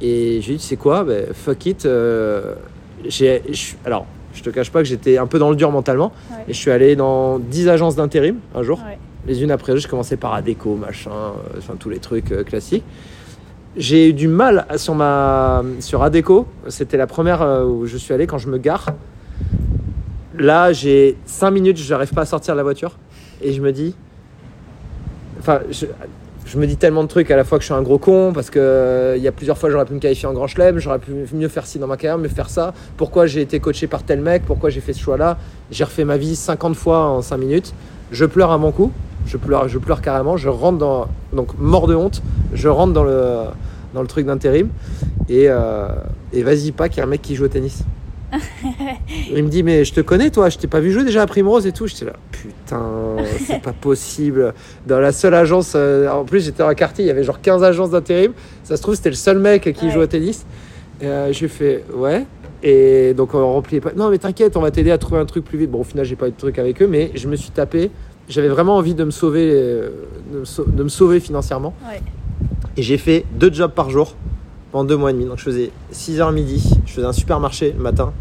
[0.00, 1.86] Et je lui ai dit, tu sais quoi, ben, fuck it.
[1.86, 2.54] euh,
[3.06, 3.42] j'ai,
[3.84, 6.44] alors, je te cache pas que j'étais un peu dans le dur mentalement, Ouais.
[6.48, 8.80] et je suis allé dans 10 agences d'intérim un jour,
[9.26, 9.86] les unes après les autres.
[9.86, 12.84] Je commençais par Adeco, machin, euh, enfin tous les trucs euh, classiques.
[13.76, 16.46] J'ai eu du mal sur, ma, sur Adeco.
[16.68, 18.86] C'était la première où je suis allé quand je me gare.
[20.38, 22.96] Là, j'ai 5 minutes, je n'arrive pas à sortir de la voiture.
[23.42, 23.94] Et je me dis.
[25.48, 27.98] Enfin, je, me dis tellement de trucs à la fois que je suis un gros
[27.98, 30.48] con parce que euh, il y a plusieurs fois j'aurais pu me qualifier en grand
[30.48, 32.74] chelem, j'aurais pu mieux faire ci dans ma carrière, mieux faire ça.
[32.96, 34.42] Pourquoi j'ai été coaché par tel mec?
[34.44, 35.38] Pourquoi j'ai fait ce choix-là?
[35.70, 37.74] J'ai refait ma vie 50 fois en 5 minutes.
[38.10, 38.90] Je pleure à mon coup.
[39.24, 40.36] Je pleure, je pleure carrément.
[40.36, 42.24] Je rentre dans donc mort de honte.
[42.52, 43.44] Je rentre dans le
[43.94, 44.68] dans le truc d'intérim
[45.28, 45.86] et, euh,
[46.32, 47.84] et vas-y pas qu'il y a un mec qui joue au tennis.
[49.30, 51.26] Il me dit mais je te connais toi, je t'ai pas vu jouer déjà à
[51.26, 51.86] Primrose et tout.
[51.86, 54.52] J'étais là putain c'est pas possible.
[54.86, 57.40] Dans la seule agence, euh, en plus j'étais dans un quartier, il y avait genre
[57.40, 58.32] 15 agences d'intérim.
[58.64, 59.90] Ça se trouve c'était le seul mec qui Ouais.
[59.90, 60.44] joue au tennis.
[61.02, 62.24] Euh, j'ai fait ouais.
[62.62, 63.92] Et donc on remplit pas.
[63.96, 65.70] Non mais t'inquiète, on va t'aider à trouver un truc plus vite.
[65.70, 67.90] Bon au final j'ai pas eu de truc avec eux, mais je me suis tapé.
[68.28, 69.90] J'avais vraiment envie de me sauver, euh,
[70.32, 71.74] de me, sau- de me sauver financièrement.
[71.88, 72.00] Ouais.
[72.76, 74.16] Et j'ai fait deux jobs par jour
[74.72, 75.24] pendant deux mois et demi.
[75.24, 78.12] Donc je faisais 6h midi, je faisais un supermarché le matin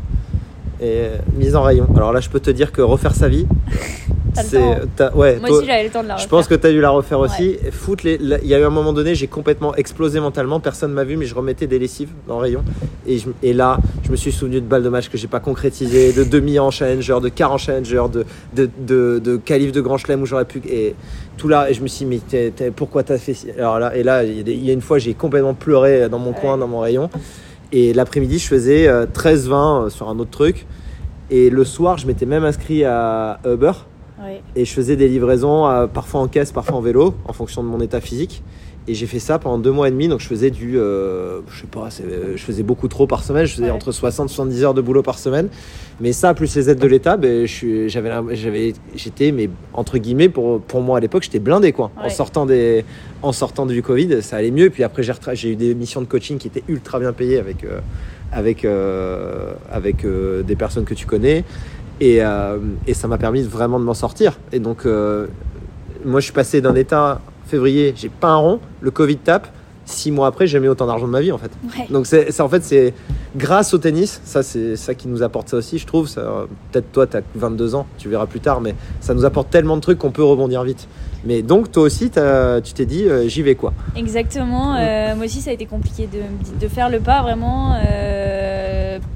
[0.80, 1.88] et euh, mise en rayon.
[1.96, 3.48] Alors là, je peux te dire que refaire sa vie,
[4.36, 4.58] T'as le c'est.
[4.60, 4.76] temps.
[4.96, 6.30] t'as- Ouais, Moi toi- aussi, j'avais le temps de la je refaire.
[6.30, 7.58] pense que tu as dû la refaire aussi.
[8.04, 8.18] Les...
[8.18, 10.60] là, Il y a eu un moment donné, j'ai complètement explosé mentalement.
[10.60, 12.64] Personne m'a vu, mais je remettais des lessives dans le rayon.
[13.08, 15.40] Et, je- et là, je me suis souvenu de balles de match que j'ai pas
[15.40, 19.82] concrétisées, de demi en challenger, de quart en challenger, de, de, de, de qualif de
[19.82, 20.62] grand chelem où j'aurais pu.
[20.70, 20.96] Et
[21.38, 24.24] tout là, et je me suis dit, mais pourquoi t'as fait Alors là, et là,
[24.24, 26.38] il y a des- il y a une fois, j'ai complètement pleuré dans mon Ouais.
[26.40, 27.10] coin, dans mon rayon.
[27.72, 30.66] Et l'après-midi, je faisais euh, 13-20 euh, sur un autre truc.
[31.32, 33.72] Et le soir, je m'étais même inscrit à Uber.
[34.56, 37.68] Et je faisais des livraisons, euh, parfois en caisse, parfois en vélo, en fonction de
[37.68, 38.44] mon état physique.
[38.88, 40.08] Et j'ai fait ça pendant deux mois et demi.
[40.08, 43.46] Donc je faisais du, euh, je sais pas, euh, je faisais beaucoup trop par semaine.
[43.46, 43.72] Je faisais Ouais.
[43.72, 45.48] entre 60 et 70 heures de boulot par semaine.
[46.00, 47.48] Mais ça, plus les aides de l'État, ben,
[47.88, 51.90] j'avais, j'avais, j'étais, mais entre guillemets, pour, pour moi à l'époque, j'étais blindé quoi.
[51.98, 52.86] En sortant des,
[53.24, 54.70] en sortant du Covid, ça allait mieux.
[54.70, 55.02] Puis après,
[55.34, 57.80] j'ai, eu des missions de coaching qui étaient ultra bien payées avec, euh,
[58.32, 61.44] avec, euh, avec euh, des personnes que tu connais.
[62.02, 64.38] Et, euh, et ça m'a permis vraiment de m'en sortir.
[64.52, 65.28] Et donc, euh,
[66.04, 69.48] moi, je suis passé d'un état février, j'ai pas un rond, le Covid tape.
[69.88, 71.52] Six mois après, j'ai jamais eu autant d'argent de ma vie, en fait.
[71.78, 71.86] Ouais.
[71.92, 72.94] Donc, c'est, en fait, c'est
[73.36, 76.12] grâce au tennis, ça, c'est ça qui nous apporte ça aussi, je trouve.
[76.72, 79.76] Peut-être toi, tu as 22 ans, tu verras plus tard, mais ça nous apporte tellement
[79.76, 80.88] de trucs qu'on peut rebondir vite.
[81.24, 83.74] Mais donc, toi aussi, tu t'es dit, euh, j'y vais quoi.
[83.96, 84.74] Exactement.
[85.16, 86.20] moi aussi, ça a été compliqué de,
[86.60, 87.76] de faire le pas vraiment.
[87.76, 88.45] euh,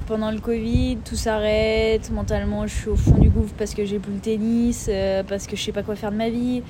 [0.07, 2.11] pendant le Covid, tout s'arrête.
[2.11, 5.45] Mentalement, je suis au fond du gouffre parce que j'ai plus le tennis, euh, parce
[5.47, 6.63] que je sais pas quoi faire de ma vie,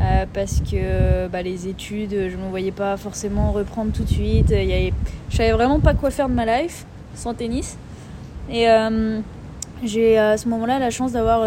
[0.00, 4.50] euh, parce que bah, les études, je me voyais pas forcément reprendre tout de suite.
[4.50, 4.92] Y avait,
[5.30, 7.78] je savais vraiment pas quoi faire de ma life sans tennis.
[8.50, 9.20] Et euh,
[9.84, 11.40] j'ai à ce moment-là la chance d'avoir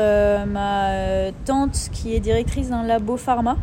[0.48, 3.58] ma tante qui est directrice d'un labo pharma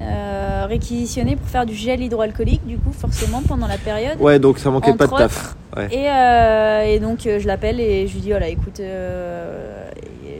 [0.00, 4.20] euh, réquisitionné pour faire du gel hydroalcoolique, du coup, forcément, pendant la période.
[4.20, 5.56] Ouais, donc ça manquait pas de taf.
[5.76, 5.88] Ouais.
[5.90, 9.88] Et, euh, et donc, euh, je l'appelle et je lui dis voilà, écoute, euh,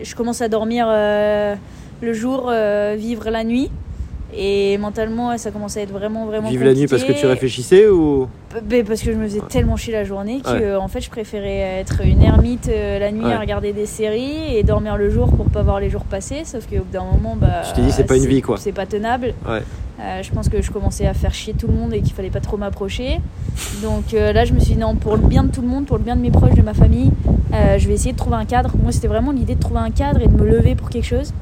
[0.03, 2.53] je commence à dormir le jour,
[2.97, 3.71] vivre la nuit.
[4.35, 7.29] Et mentalement, ça commençait à être vraiment, vraiment Vivre la nuit parce que tu compliqué.
[7.29, 8.29] réfléchissais ou.
[8.87, 10.63] Parce que je me faisais tellement chier la journée que Ouais.
[10.63, 13.33] euh, en fait je préférais être une ermite euh, la nuit Ouais.
[13.33, 16.67] à regarder des séries et dormir le jour pour pas voir les jours passer sauf
[16.67, 18.59] qu'au bout d'un moment bah Tu t'es dit, c'est pas une vie, quoi.
[18.59, 19.63] c'est pas tenable Ouais.
[20.01, 22.31] Euh, je pense que je commençais à faire chier tout le monde et qu'il fallait
[22.31, 23.21] pas trop m'approcher
[23.83, 25.87] donc euh, là je me suis dit non pour le bien de tout le monde
[25.87, 27.11] pour le bien de mes proches de ma famille
[27.55, 29.91] euh, je vais essayer de trouver un cadre moi c'était vraiment l'idée de trouver un
[29.91, 31.33] cadre et de me lever pour quelque chose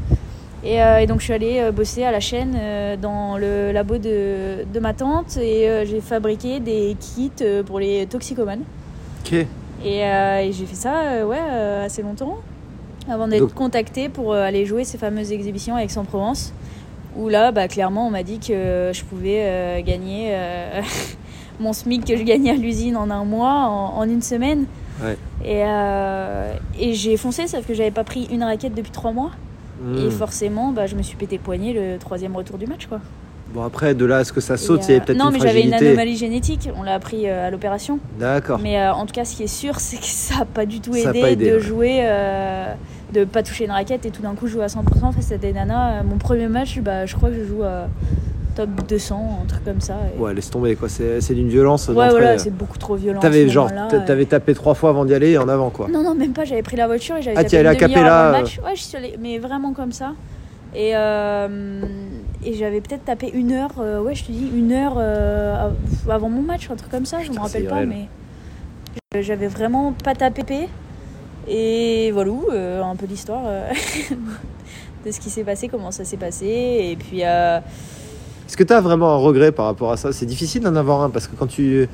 [0.65, 3.73] et, euh, et donc je suis allée euh, bosser à la chaîne euh, dans le
[3.73, 7.31] labo de, de ma tante et euh, j'ai fabriqué des kits
[7.67, 8.63] pour les toxicomanes.
[9.25, 9.33] Ok.
[9.85, 11.39] Et, et j'ai fait ça ouais,
[11.85, 12.39] assez longtemps
[13.09, 16.53] avant d'être contactée pour aller jouer ces fameuses exhibitions à Aix-en-Provence.
[17.17, 20.35] Où là, bah, clairement, on m'a dit que je pouvais gagner
[21.61, 24.67] mon SMIC que je gagnais à l'usine en un mois, en, en une semaine.
[25.03, 25.17] Ouais.
[25.47, 25.63] Et,
[26.79, 29.31] et j'ai foncé, sauf que j'avais pas pris une raquette depuis trois mois.
[29.81, 30.11] Et Hmm.
[30.11, 32.87] forcément, bah, je me suis pété le poignet le troisième retour du match.
[32.87, 33.01] Quoi.
[33.55, 35.31] Bon, après, de là à ce que ça saute, il y avait euh, peut-être non,
[35.31, 36.69] une mais j'avais une anomalie génétique.
[36.77, 37.99] On l'a appris euh, à l'opération.
[38.19, 38.61] D'accord.
[38.63, 40.81] Mais euh, en tout cas, ce qui est sûr, c'est que ça n'a pas du
[40.81, 41.61] tout Ça aidé, pas aidé, de ouais.
[41.61, 42.07] jouer.
[43.13, 45.53] de pas toucher une raquette et tout d'un coup jouer à 100% face à des
[45.53, 46.03] nanas.
[46.05, 47.89] Mon premier match, bah, je crois que je joue à
[48.55, 49.95] top 200, un truc comme ça.
[50.15, 50.89] et- Ouais, laisse tomber quoi.
[50.89, 51.89] C'est c'est d'une violence.
[51.89, 53.21] Ouais, voilà, c'est beaucoup trop violent.
[53.21, 54.01] T'avais genre, euh.
[54.07, 55.89] t'avais tapé trois fois avant d'y aller et en avant quoi.
[55.89, 56.45] Non, non, même pas.
[56.45, 58.41] J'avais pris la voiture et j'avais Ah, tapé une demi-heure avant le euh.
[58.43, 58.59] match.
[58.65, 60.13] Ouais, je suis allée, mais vraiment comme ça.
[60.75, 61.83] Et, euh,
[62.45, 65.75] et j'avais peut-être tapé une heure, euh, ouais, je te dis, une heure euh, av-
[66.11, 68.07] avant mon match, un truc comme ça, je me Putain, rappelle pas, mais
[69.21, 70.69] j'avais vraiment pas tapé.
[71.49, 73.69] Et voilà, euh, un peu l'histoire euh,
[75.07, 76.47] de ce qui s'est passé, comment ça s'est passé.
[76.47, 77.59] Et puis, euh,
[78.51, 80.11] Est-ce que t'as vraiment un regret par rapport à ça?
[80.11, 81.89] C'est difficile d'en avoir un parce que quand tu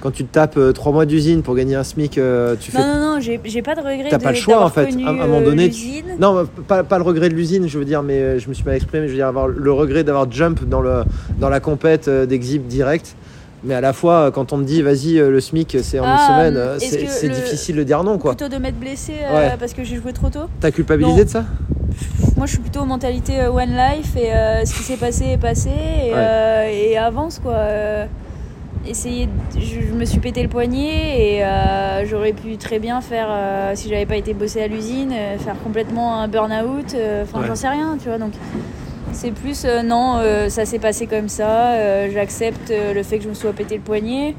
[0.00, 2.86] quand tu tapes euh, trois mois d'usine pour gagner un SMIC, euh, tu fais non,
[2.86, 4.06] non, non, j'ai pas de regret.
[4.08, 4.88] T'as pas le choix, en fait.
[5.04, 6.02] À un moment euh, donné, tu-.
[6.18, 8.76] Non, pas, pas le regret de l'usine, je veux dire, mais je me suis mal
[8.76, 9.06] exprimé.
[9.06, 11.02] Je veux dire, avoir le regret d'avoir jump dans, le,
[11.38, 13.14] dans la compète d'exhib direct.
[13.62, 16.26] Mais à la fois, quand on te dit, vas-y, le SMIC, c'est en une Ah,
[16.26, 18.34] semaine, c'est difficile de dire non, quoi.
[18.34, 20.46] Plutôt de m'être blessé euh, parce que j'ai joué trop tôt?
[20.58, 21.24] T'as culpabilisé Non.
[21.24, 21.44] de ça?
[22.38, 25.38] Moi, je suis plutôt mentalité euh, one life et euh, ce qui s'est passé est
[25.38, 26.16] passé et, Ouais.
[26.16, 27.56] euh, et avance quoi.
[28.86, 31.42] Essayer, de- je, je me suis pété le poignet et
[32.06, 33.26] j'aurais pu très bien faire,
[33.74, 36.94] si j'avais pas été bossé à l'usine, faire complètement un burn-out.
[37.24, 37.46] Enfin, Ouais.
[37.48, 38.18] j'en sais rien, tu vois.
[38.18, 38.32] Donc,
[39.12, 42.08] c'est plus non, ça s'est passé comme ça.
[42.08, 44.36] J'accepte le fait que je me sois pété le poignet.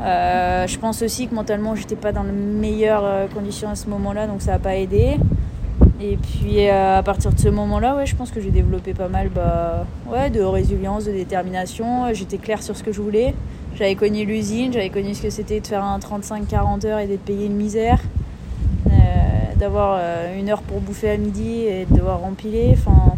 [0.00, 4.26] Euh, je pense aussi que mentalement, j'étais pas dans les meilleures conditions à ce moment-là,
[4.26, 5.18] donc ça a pas aidé.
[6.00, 9.08] Et puis euh, à partir de ce moment-là, ouais, je pense que j'ai développé pas
[9.08, 12.12] mal bah, ouais, de résilience, de détermination.
[12.12, 13.34] J'étais claire sur ce que je voulais.
[13.74, 17.22] J'avais connu l'usine, j'avais connu ce que c'était de faire un 35-40 heures et d'être
[17.24, 18.00] payé une misère.
[18.86, 18.90] Euh,
[19.58, 22.70] D'avoir euh, une heure pour bouffer à midi et de devoir empiler.
[22.74, 23.14] Enfin,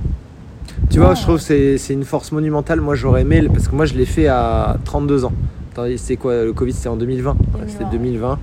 [0.91, 1.17] Tu vois, Ouais.
[1.17, 2.81] je trouve que c'est une force monumentale.
[2.81, 5.33] Moi, j'aurais aimé, parce que moi, je l'ai fait à 32 ans.
[5.73, 7.31] Attends, c'est quoi Le Covid, c'était en 2020.
[7.33, 7.37] Ouais,
[7.69, 8.39] C'était 2020.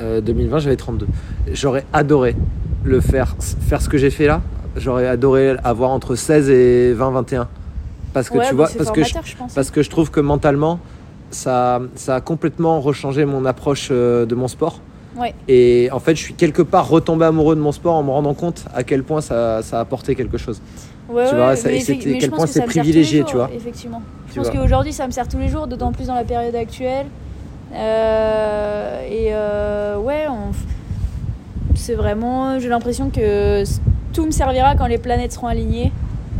[0.00, 1.06] Euh, 2020, j'avais 32.
[1.54, 2.36] J'aurais adoré
[2.88, 3.36] le faire,
[3.68, 4.40] faire ce que j'ai fait là.
[4.76, 7.48] J'aurais adoré avoir entre 16 et 20, 21.
[8.12, 9.14] Parce que ouais, tu bah, vois, parce que, je,
[9.54, 10.78] parce que je trouve que mentalement,
[11.30, 14.80] ça, ça a complètement rechangé mon approche euh, de mon sport.
[15.16, 15.34] Ouais.
[15.48, 18.34] Et en fait, je suis quelque part retombé amoureux de mon sport en me rendant
[18.34, 20.60] compte à quel point ça, ça a apporté quelque chose.
[21.08, 23.50] Ouais, tu vois, ça- mais mais quel point que c'est privilégié, jours, tu vois.
[23.54, 24.02] Effectivement.
[24.28, 26.54] Je Tu pense qu'aujourd'hui, ça me sert tous les jours, d'autant plus dans la période
[26.54, 27.06] actuelle.
[27.74, 30.52] Euh, et euh, ouais, on-
[31.78, 32.58] c'est vraiment.
[32.60, 33.64] J'ai l'impression que
[34.12, 35.92] tout me servira quand les planètes seront alignées.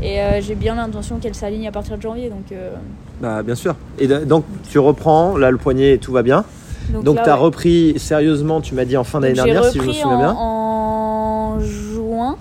[0.03, 2.29] Et euh, j'ai bien l'intention qu'elles s'alignent à partir de janvier.
[2.29, 2.71] Donc, euh,
[3.21, 3.75] Bah, bien sûr.
[3.99, 6.45] Et donc, tu reprends, là, le poignet, tout va bien.
[6.93, 7.41] Donc, là, tu as ouais.
[7.41, 10.19] repris sérieusement, tu m'as dit en fin Donc, d'année dernière, si je me souviens en,
[10.19, 10.35] bien.
[10.39, 12.37] en juin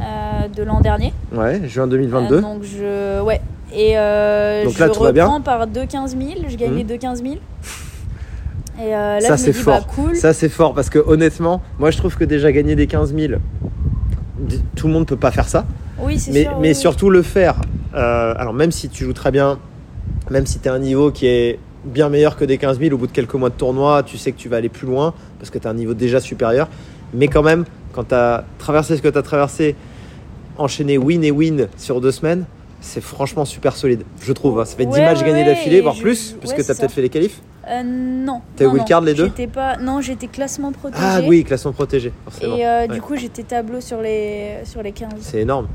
[0.00, 1.12] euh, de l'an dernier.
[1.32, 2.40] Ouais, juin Euh, 2022.
[2.42, 3.40] donc je ouais
[3.74, 6.30] et euh, Donc je là, tout va bien reprends par 2 15 000.
[6.46, 6.88] Je gagnais Mhm.
[6.88, 7.34] 2 15 000.
[8.82, 9.80] Et euh, là Ça, c'est fort.
[9.80, 10.16] bah cool.
[10.16, 13.34] Ça, c'est fort parce que honnêtement, moi, je trouve que déjà gagner des 15 000,
[14.38, 15.64] d- tout le monde peut pas faire ça.
[15.98, 16.58] oui c'est Mais, sûr.
[16.60, 17.56] mais oui, surtout le faire.
[17.94, 19.58] euh, alors, même si tu joues très bien,
[20.30, 22.98] même si tu as un niveau qui est bien meilleur que des 15 000, au
[22.98, 25.50] bout de quelques mois de tournoi, tu sais que tu vas aller plus loin parce
[25.50, 26.68] que tu as un niveau déjà supérieur.
[27.14, 29.76] Mais quand même, quand tu as traversé ce que tu as traversé,
[30.58, 32.44] enchaîner win et win sur deux semaines,
[32.80, 34.58] c'est franchement super solide, je trouve.
[34.60, 34.64] hein.
[34.64, 36.62] Ça fait 10 Ouais, matchs ouais, gagnés ouais, d'affilée, voire je- plus, ouais, puisque tu
[36.62, 37.40] c'est as peut-être fait les qualifs.
[37.68, 38.40] Euh, non.
[38.56, 41.02] T'es non, wildcard, les deux J'étais pas non j'étais classement protégé.
[41.06, 42.56] Ah oui, classement protégé, forcément.
[42.56, 42.88] Et euh, Ouais.
[42.88, 45.10] du coup j'étais tableau sur les sur les 15.
[45.20, 45.68] C'est énorme.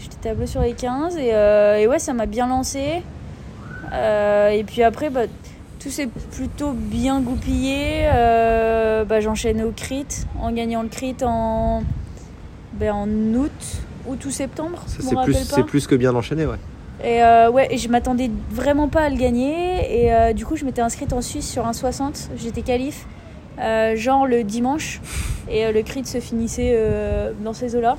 [0.00, 3.02] J'étais tableau sur les 15 et, euh, et ouais, ça m'a bien lancé.
[3.92, 5.22] Euh, et puis après, bah,
[5.78, 8.06] tout s'est plutôt bien goupillé.
[9.06, 10.06] Bah, J'enchaînais au crit
[10.40, 11.82] en gagnant le crit en,
[12.72, 13.50] ben, en août,
[14.06, 14.82] août ou septembre.
[14.86, 16.56] C'est plus, plus que bien enchaîné, ouais.
[17.04, 20.02] Et euh, ouais, je m'attendais vraiment pas à le gagner.
[20.02, 22.30] Et euh, du coup, je m'étais inscrite en Suisse sur un 60.
[22.36, 23.06] J'étais qualif,
[23.58, 25.00] euh, genre le dimanche.
[25.50, 26.78] Et le crit se finissait
[27.42, 27.96] dans ces eaux-là.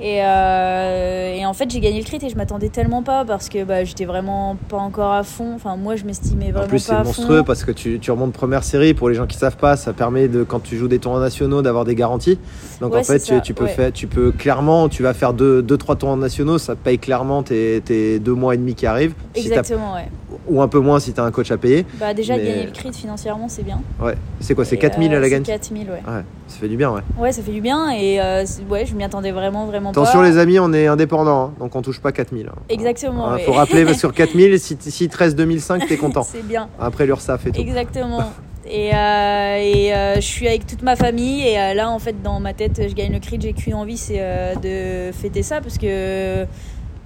[0.00, 3.48] Et, euh, et en fait, j'ai gagné le crit et je m'attendais tellement pas parce
[3.48, 5.52] que bah, j'étais vraiment pas encore à fond.
[5.54, 7.44] Enfin, moi, je m'estimais vraiment En plus, c'est pas monstrueux fond.
[7.44, 8.92] parce que tu, tu remontes première série.
[8.92, 11.62] Pour les gens qui savent pas, ça permet de quand tu joues des tournois nationaux
[11.62, 12.38] d'avoir des garanties.
[12.80, 13.70] Donc Ouais, en fait, tu, peux ouais.
[13.70, 17.42] faire, tu peux clairement, tu vas faire deux, deux trois tournois nationaux, ça paye clairement
[17.44, 20.08] tes, tes deux mois et demi qui arrivent, si Exactement, ouais.
[20.48, 21.86] Ou un peu moins si tu as un coach à payer.
[21.98, 23.80] Bah, déjà, Mais- gagner le crit financièrement, c'est bien.
[24.00, 24.14] Ouais.
[24.40, 25.92] C'est quoi C'est Et, 4000 euh, à la gagne 4000, ouais.
[26.06, 27.00] Ouais, ça fait du bien, ouais.
[27.18, 30.28] Ouais, ça fait du bien et euh, ouais, je m'y attendais vraiment, vraiment Attention pas.
[30.28, 32.48] les amis, on est indépendant, hein, donc on touche pas 4000.
[32.48, 32.52] hein.
[32.68, 33.42] Exactement, Hein, ouais.
[33.42, 36.22] Faut rappeler sur 4000, si, si te reste 2005, t'es content.
[36.30, 36.68] c'est bien.
[36.78, 37.60] Après l'URSSAF et tout.
[37.60, 38.24] Exactement.
[38.66, 42.22] Et, euh, et euh, je suis avec toute ma famille et euh, là en fait
[42.22, 44.18] dans ma tête je gagne le crit j'ai qu'une envie c'est
[44.62, 46.46] de fêter ça parce que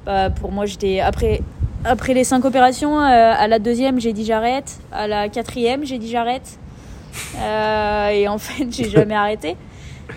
[0.08, 1.42] bah, pour moi j'étais après
[1.84, 5.98] après les cinq opérations euh, à la deuxième j'ai dit j'arrête à la quatrième j'ai
[5.98, 6.58] dit j'arrête
[7.36, 9.56] Euh, et en fait j'ai jamais arrêté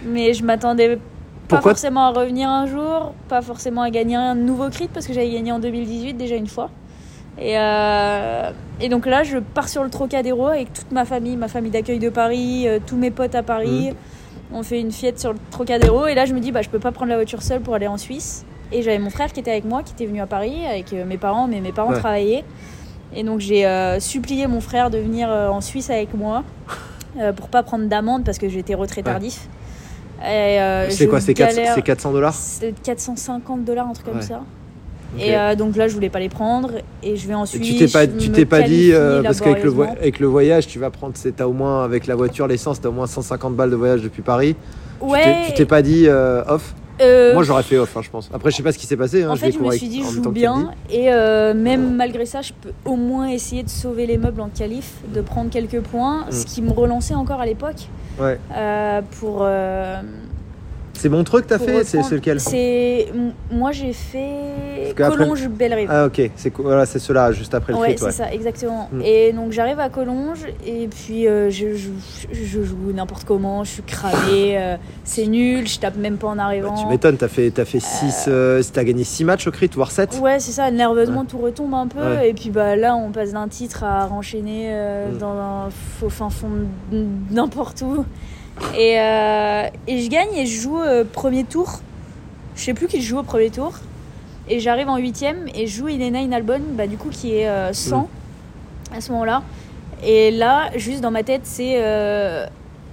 [0.06, 4.36] Mais je m'attendais pas Pourquoi forcément à revenir un jour, pas forcément à gagner un
[4.36, 6.70] nouveau crit parce que j'avais gagné en 2018 déjà une fois.
[7.38, 11.48] Et, euh, et donc là, je pars sur le Trocadéro avec toute ma famille, ma
[11.48, 13.94] famille d'accueil de Paris, euh, tous mes potes à Paris.
[14.54, 16.80] On fait une fête sur le Trocadéro et là, je me dis, bah, je peux
[16.80, 18.46] pas prendre la voiture seule pour aller en Suisse.
[18.72, 21.06] Et j'avais mon frère qui était avec moi, qui était venu à Paris avec euh,
[21.06, 22.00] mes parents, mais mes parents Ouais.
[22.00, 22.44] travaillaient.
[23.14, 26.44] Et donc j'ai euh, supplié mon frère de venir euh, en Suisse avec moi
[27.20, 29.48] euh, pour pas prendre d'amende parce que j'étais retrait tardif.
[30.24, 34.22] C'est quoi C'est 400 galère- c'est 400 dollars C'est 450 dollars, un truc comme Ouais.
[34.22, 34.42] ça.
[35.20, 36.72] Et donc là, je voulais pas les prendre.
[37.04, 37.64] Et je vais Et ensuite.
[37.64, 41.14] tu t'es pas, tu t'es pas dit, parce qu'avec le, avec voyage, tu vas prendre,
[41.36, 44.22] t'as au moins, avec la voiture, l'essence, t'as au moins 150 balles de voyage depuis
[44.22, 44.56] Paris.
[45.02, 45.48] Ouais.
[45.48, 48.30] Tu t'es pas dit off euh, Moi j'aurais fait off, hein, je pense.
[48.34, 49.24] Après, je sais pas ce qui s'est passé.
[49.24, 50.72] Hein, en je fait, je me suis dit, je joue bien.
[50.90, 54.50] Et euh, même malgré ça, je peux au moins essayer de sauver les meubles en
[54.50, 56.26] qualif, de prendre quelques points.
[56.28, 56.32] Mm.
[56.32, 57.88] Ce qui me relançait encore à l'époque.
[58.20, 58.40] Ouais.
[58.56, 59.48] euh, pour.
[60.96, 63.08] Euh, C'est mon truc, t'as fait C'est lequel C'est.
[63.52, 64.94] Moi, j'ai fait.
[64.96, 65.90] Collonges Bellerive.
[65.92, 68.12] Ah ok, c'est voilà, c'est cela juste après le Ouais, c'est Ouais.
[68.12, 68.90] ça, exactement.
[68.92, 69.02] Mm.
[69.04, 71.92] Et donc j'arrive à Collonges et puis euh, je, joue,
[72.32, 76.36] je joue n'importe comment, je suis cramée, euh, c'est nul, je tape même pas en
[76.36, 76.76] Bah, arrivant.
[76.76, 78.30] tu m'étonnes, t'as fait, fait 6,
[78.74, 81.88] t'as gagné 6 matchs au crit, voire 7 Ouais, c'est ça, nerveusement tout retombe un
[81.88, 82.00] peu.
[82.24, 85.18] Et puis bah là, on passe d'un titre à renchaîner euh, Mm.
[85.18, 86.48] dans un faux fin fond
[87.32, 88.06] n'importe où.
[88.78, 91.80] Et, euh, et je gagne et je joue euh, premier tour.
[92.56, 93.74] Je sais plus qui joue au premier tour.
[94.50, 97.74] Et j'arrive en huitième et je joue Ilena Inalbon, bah, du coup qui est euh,
[97.74, 98.10] 100
[98.96, 99.44] à ce moment-là.
[100.04, 102.46] Et là, juste dans ma tête, c'est euh,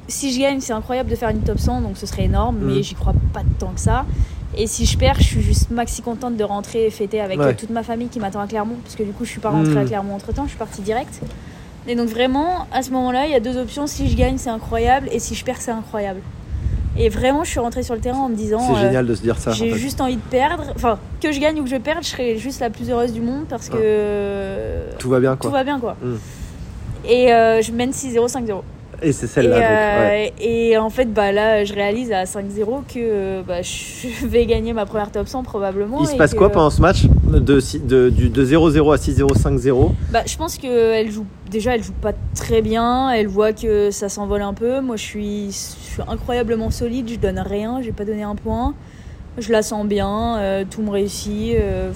[0.08, 2.82] si je gagne, c'est incroyable de faire une top 100, donc ce serait énorme, mais
[2.82, 4.04] j'y crois pas tant que ça.
[4.56, 7.46] Et si je perds, je suis juste maxi contente de rentrer et fêter avec Ouais.
[7.46, 9.50] euh, toute ma famille qui m'attend à Clermont, parce que du coup, je suis pas
[9.50, 11.20] rentrée à Clermont entre temps, je suis partie direct.
[11.88, 14.50] Et donc, vraiment, à ce moment-là, il y a deux options si je gagne, c'est
[14.50, 16.20] incroyable, et si je perds, c'est incroyable.
[16.98, 18.58] Et vraiment, je suis rentrée sur le terrain en me disant.
[18.60, 19.50] C'est euh, génial de se dire ça.
[19.52, 19.78] en j'ai fait.
[19.78, 20.64] juste envie de perdre.
[20.74, 23.20] Enfin, que je gagne ou que je perde, je serai juste la plus heureuse du
[23.20, 25.50] monde parce que Tout va bien tout quoi.
[25.58, 25.96] va bien quoi.
[26.02, 26.14] Mm.
[27.08, 28.62] Et euh, je mène 6-0, 5-0.
[29.00, 29.54] Et c'est Et, celle-là.
[29.54, 30.32] donc, euh, ouais.
[30.40, 34.84] et en fait, bah, là, je réalise à 5-0 que bah, je vais gagner ma
[34.84, 36.00] première top 100 probablement.
[36.00, 40.22] Il se et passe que- quoi pendant ce match de 0-0 à 6-0, 5-0 bah,
[40.26, 41.26] Je pense qu'elle joue.
[41.50, 43.10] Déjà, elle joue pas très bien.
[43.10, 44.80] Elle voit que ça s'envole un peu.
[44.80, 47.08] Moi, je suis, je suis incroyablement solide.
[47.08, 47.80] Je donne rien.
[47.82, 48.74] J'ai pas donné un point.
[49.38, 50.36] Je la sens bien.
[50.38, 51.54] euh, tout me réussit.
[51.56, 51.92] euh,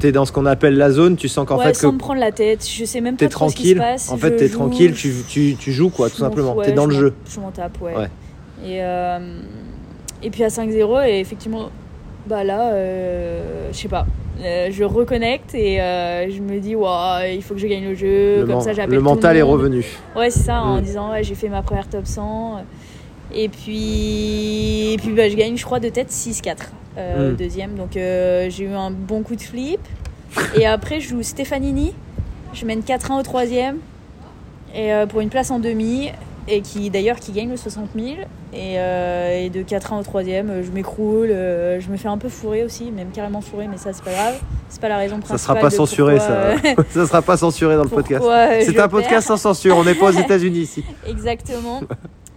[0.00, 1.98] T'es dans ce qu'on appelle la zone, tu sens qu'en ouais, fait sans que me
[1.98, 2.68] prendre la tête.
[2.68, 4.10] Je sais même pas trop ce qui se passe.
[4.10, 6.54] En fait, t'es joue, tranquille, tu, tu, tu joues quoi, tout simplement.
[6.54, 7.14] ouais, T'es dans le jeu.
[7.30, 7.94] Je m'en tape, ouais.
[7.96, 8.08] Ouais.
[8.64, 9.38] Et, euh,
[10.22, 11.70] et puis à 5-0, et effectivement,
[12.26, 14.04] bah là, euh, je sais pas.
[14.42, 18.40] Euh, je reconnecte et euh, je me dis, il faut que je gagne le jeu.
[18.40, 19.84] Le, comme ça, j'appelle le tout mental est revenu.
[20.16, 20.82] Ouais, c'est ça, en Mm.
[20.82, 22.64] disant, ouais, j'ai fait ma première top 100.
[23.34, 26.56] Et puis, et puis bah, je gagne, je crois, de tête 6-4
[26.98, 27.32] euh, Mm.
[27.32, 27.74] au deuxième.
[27.74, 29.80] Donc euh, j'ai eu un bon coup de flip.
[30.56, 31.94] Et après, je joue Stefanini.
[32.52, 33.78] Je mène 4-1 au troisième.
[34.74, 36.10] Et pour une place en demi.
[36.46, 38.06] Et qui d'ailleurs qui gagne le 60 000.
[38.52, 41.30] Et, euh, et de 4-1 au troisième, euh, je m'écroule.
[41.30, 44.12] euh, je me fais un peu fourrer aussi, même carrément fourrer, mais ça c'est pas
[44.12, 44.34] grave.
[44.68, 45.38] C'est pas la raison Ça principale.
[45.40, 46.84] sera pas censuré, pourquoi, ça.
[46.90, 48.20] ça sera pas censuré dans le podcast.
[48.20, 50.84] pourquoi, C'est un podcast sans censure, on n'est pas aux États-Unis ici.
[51.08, 51.80] Exactement.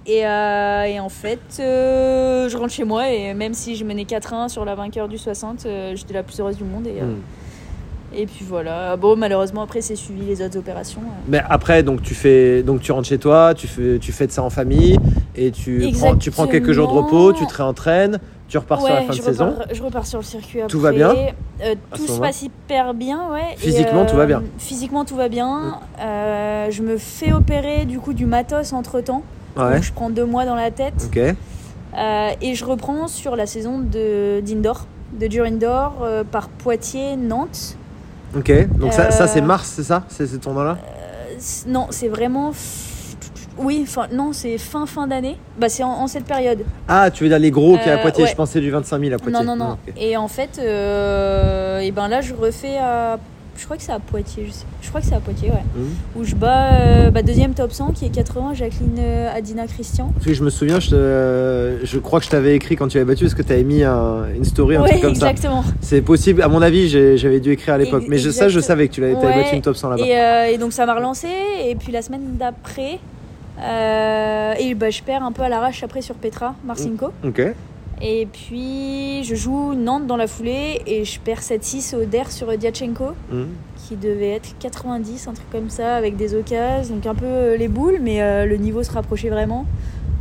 [0.05, 4.47] Et, euh, et en fait, je rentre chez moi et même si je menais 4-1
[4.47, 6.87] sur la vainqueur du 60, euh, j'étais la plus heureuse du monde.
[6.87, 7.17] Et, Hmm.
[8.13, 8.95] Et puis voilà.
[8.97, 11.01] Bon, malheureusement, après, c'est suivi les autres opérations.
[11.01, 11.21] euh.
[11.27, 14.31] Mais après, donc tu fais, donc tu rentres chez toi, tu fais, tu fais de
[14.31, 14.97] ça en famille
[15.35, 18.93] et tu prends, tu prends quelques jours de repos, tu te réentraînes, tu repars sur
[18.93, 19.49] la fin de saison.
[19.51, 20.71] repars, je repars sur le circuit après.
[20.71, 21.13] Tout va bien
[21.61, 23.53] Euh, Tout se passe hyper bien, ouais.
[23.55, 25.79] Et, Physiquement, tout va bien Physiquement, tout va bien.
[25.99, 29.23] Euh, je me fais opérer du coup du matos entre temps.
[29.57, 29.73] Ouais.
[29.73, 31.07] Donc je prends deux mois dans la tête.
[31.07, 31.17] Ok.
[31.97, 34.85] Euh, et je reprends sur la saison de d'indoor,
[35.19, 37.75] de dur indoor euh, par Poitiers, Nantes.
[38.35, 38.67] Ok.
[38.77, 40.77] Donc ça, ça c'est Euh, mars, c'est ça C'est ce tournoi-là?
[40.77, 41.35] Euh,
[41.67, 42.51] non, c'est vraiment.
[43.59, 45.37] Oui, enfin non, c'est fin fin d'année.
[45.59, 46.59] Bah c'est en, en cette période.
[46.87, 48.29] Ah, tu veux dire les gros qui est à Euh, Poitiers ouais.
[48.29, 49.43] Je pensais du 25 000 à Poitiers.
[49.43, 49.71] Non non non.
[49.87, 49.93] ok.
[49.97, 53.17] Et en fait, euh, et ben là je refais à.
[53.57, 54.65] Je crois que c'est à Poitiers, je, sais.
[54.83, 55.63] je crois que c'est à Poitiers, ouais.
[55.75, 55.89] Mhm.
[56.15, 60.11] Où je bats euh, bah, deuxième top 100 qui est 80, Jacqueline euh, Adina Christian.
[60.13, 62.97] Parce que je me souviens, je, te- je crois que je t'avais écrit quand tu
[62.97, 65.31] avais battu, parce que tu avais mis un- une story, un Ouais, truc comme ça.
[65.31, 65.63] exactement.
[65.81, 66.87] C'est possible, à mon avis,
[67.17, 68.03] j'avais dû écrire à l'époque.
[68.07, 69.21] Mais je, ça, je savais que tu avais Ouais.
[69.43, 70.03] battu une top 100 là-bas.
[70.05, 71.27] Et, euh, et donc ça m'a relancé.
[71.65, 72.99] Et puis la semaine d'après,
[73.59, 77.07] euh, et bah, je perds un peu à l'arrache après sur Petra Marcinko.
[77.25, 77.41] Ok.
[78.01, 82.55] Et puis je joue Nantes dans la foulée et je perds 7-6 au DER sur
[82.57, 83.47] Diachenko Mhm.
[83.87, 86.95] qui devait être 90, un truc comme ça, avec des occasions.
[86.95, 89.65] Donc un peu euh, les boules, mais euh, le niveau se rapprochait vraiment.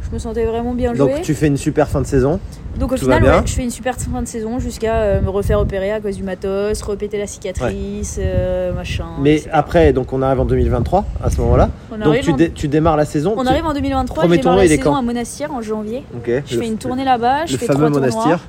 [0.09, 1.13] Je me sentais vraiment bien jouer.
[1.15, 2.39] Donc tu fais une super fin de saison.
[2.79, 5.31] Donc au tout final, ouais, je fais une super fin de saison jusqu'à euh, me
[5.31, 9.07] refaire opérer à cause du matos, repéter la cicatrice, euh, machin.
[9.21, 9.51] Mais etc.
[9.53, 11.71] après, donc on arrive en 2023 à ce moment-là.
[11.91, 12.37] on Donc tu, en...
[12.37, 13.35] dé- tu démarres la saison.
[13.37, 16.05] on tu- arrive en 2023, je Premier démarre tournoi, la saison à Monastir en janvier.
[16.27, 18.23] Je le- fais une tournée là-bas, je Le fais fameux trois monastir.
[18.23, 18.41] tournois.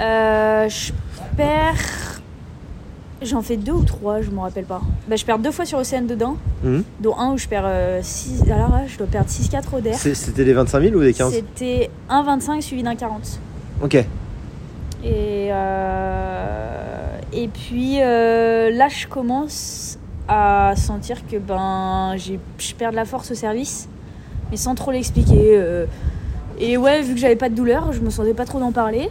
[0.00, 0.92] Euh, je
[1.36, 2.11] perds.
[3.24, 4.80] J'en fais deux ou trois, je me rappelle pas.
[5.08, 6.82] Bah, je perds deux fois sur Océane dedans, Mhm.
[7.00, 7.70] dont un où je perds
[8.02, 9.94] 6 à l'arrache, je dois perdre 6-4 au DER.
[9.94, 13.38] C'était des 25 000 ou des 15 C'était un 25 suivi d'un 40.
[13.82, 13.94] Ok.
[13.94, 19.98] Et, euh, et puis euh, là, je commence
[20.28, 23.88] à sentir que ben, j'ai- je perds de la force au service,
[24.50, 25.56] mais sans trop l'expliquer.
[25.56, 25.86] euh.
[26.60, 29.10] Et ouais, vu que j'avais pas de douleur, je me sentais pas trop d'en parler.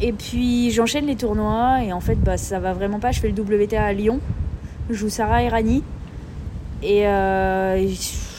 [0.00, 3.12] Et puis j'enchaîne les tournois et en fait, bah, ça va vraiment pas.
[3.12, 4.20] Je fais le WTA à Lyon,
[4.90, 5.42] je joue Sarah
[6.82, 7.88] et, euh, et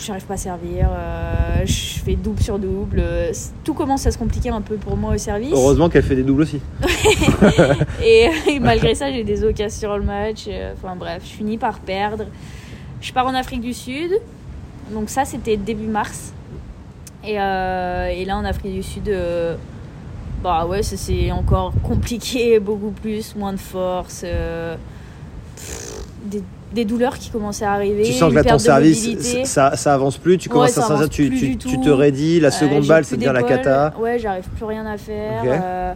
[0.03, 0.89] j'arrive pas à servir.
[0.91, 2.99] euh, je fais double sur double.
[2.99, 3.34] euh,
[3.64, 5.51] Tout commence à se compliquer un peu pour moi au service.
[5.51, 6.62] Heureusement qu'elle fait des doubles aussi.
[8.03, 10.45] Et, et malgré ça, j'ai des occasions sur le match.
[10.47, 12.26] euh, Enfin bref, je finis par perdre.
[13.01, 14.12] Je pars en Afrique du Sud.
[14.93, 16.34] Donc ça, c'était début mars.
[17.26, 19.55] Et, euh, et là, en Afrique du Sud, euh,
[20.44, 24.22] bah ouais, ça c'est encore compliqué, beaucoup plus, moins de force.
[24.24, 24.76] euh,
[25.56, 25.94] pff,
[26.26, 28.04] des, des douleurs qui commençaient à arriver.
[28.04, 30.38] Tu sens que là ton service, ça, ça avance plus.
[30.38, 32.40] Tu Ouais, commences ça à sentir, tu, tu, tu te raidis.
[32.40, 33.94] La Euh, seconde balle, c'est bien la cata.
[34.00, 35.44] Ouais, j'arrive plus rien à faire.
[35.46, 35.94] Euh,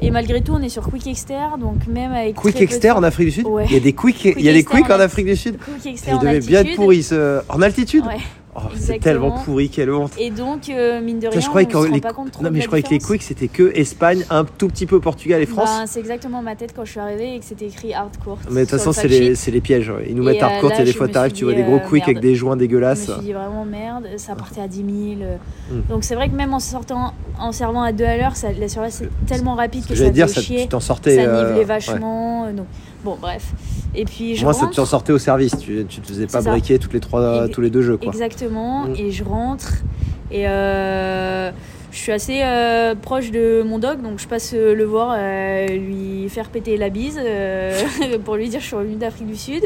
[0.00, 2.34] et malgré tout, on est sur Quick Exter, donc même avec.
[2.36, 3.46] Quick de Exter en Afrique du Sud?
[3.46, 3.64] Ouais.
[3.68, 5.58] Il y a des quick, il y a des quick en en Afrique du Sud
[5.58, 7.40] Quick Exter Il devait bien être pourri ce...
[7.48, 8.04] En altitude?
[8.06, 8.18] Ouais.
[8.58, 10.12] Oh, C'est tellement pourri, quelle honte.
[10.18, 12.50] Et donc, euh, mine de rien, je croyais on rend les- pas compte trop Non
[12.50, 13.18] mais je croyais que les différence.
[13.18, 15.68] quick c'était que Espagne, un tout petit peu Portugal et France.
[15.78, 18.38] Ben, c'est exactement ma tête quand je suis arrivée et que c'était écrit hardcore.
[18.50, 19.92] mais de toute façon c'est les, pièges.
[20.08, 21.76] Ils nous Et, mettent euh, hardcore là, et des fois t'arrives, tu vois des gros
[21.76, 23.04] euh, quick avec des joints Je me dégueulasses.
[23.04, 24.88] suis dit vraiment merde, ça partait à 10 000.
[25.22, 25.36] euh.
[25.70, 25.82] Hmm.
[25.90, 28.94] Donc c'est vrai que même en sortant, en servant à 2 à l'heure, la surface
[29.02, 30.62] c'est tellement rapide que ça dire, fait ça, chier.
[30.62, 31.16] tu t'en sortais.
[31.24, 31.64] ça ouais.
[31.64, 32.46] vachement.
[33.06, 33.52] Bon, bref.
[33.94, 34.72] Et puis je Moi, ça rentre.
[34.72, 35.56] tu t'en sortais au service.
[35.58, 36.50] Tu, tu te faisais pas ça.
[36.50, 38.12] briquer toutes les trois, Ex- tous les deux jeux quoi.
[38.12, 38.84] Exactement.
[38.88, 38.94] Mm.
[38.98, 39.72] Et je rentre.
[40.30, 41.50] Et euh,
[41.92, 45.66] je suis assez euh, proche de mon dog, donc je passe euh, le voir, euh,
[45.68, 47.18] lui faire péter la bise
[48.24, 49.64] pour lui dire que je suis revenue d'Afrique du Sud.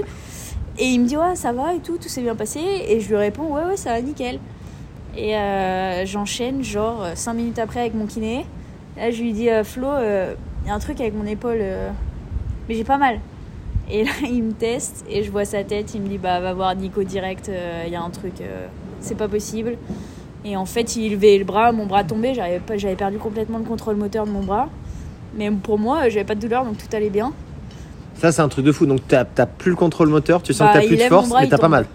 [0.78, 2.60] Et il me dit ouais ça va et tout, tout s'est bien passé.
[2.88, 4.38] Et je lui réponds ouais ouais ça va nickel.
[5.16, 5.34] Et
[6.04, 8.46] j'enchaîne genre 5 minutes après avec mon kiné.
[8.96, 11.62] Là je lui dis Flo, il y a un truc avec mon épaule,
[12.68, 13.18] mais j'ai pas mal.
[13.92, 16.52] Et là il me teste et je vois sa tête, il me dit bah va
[16.54, 17.50] voir Nico direct,
[17.86, 18.66] il y a un truc, euh,
[19.00, 19.76] c'est pas possible.
[20.44, 23.58] Et en fait il levait le bras, mon bras tombait, j'avais pas- j'avais perdu complètement
[23.58, 24.68] le contrôle moteur de mon bras.
[25.36, 27.32] Mais pour moi, j'avais pas de douleur donc tout allait bien.
[28.16, 28.84] Ça, c'est un truc de fou.
[28.84, 31.02] Donc, t'as t'as plus le contrôle moteur, tu sens Bah, que t'as il plus de
[31.04, 31.86] force, bras, mais t'as pas mal.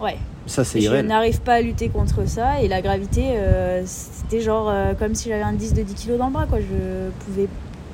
[0.00, 0.16] Ouais.
[0.46, 1.06] Ça, c'est Je irréel.
[1.06, 5.30] n'arrive pas à lutter contre ça et la gravité, euh, c'était genre euh, comme si
[5.30, 6.44] j'avais un disque de 10 kg dans le bras.
[6.46, 6.58] Quoi.
[6.60, 7.48] Je pouvais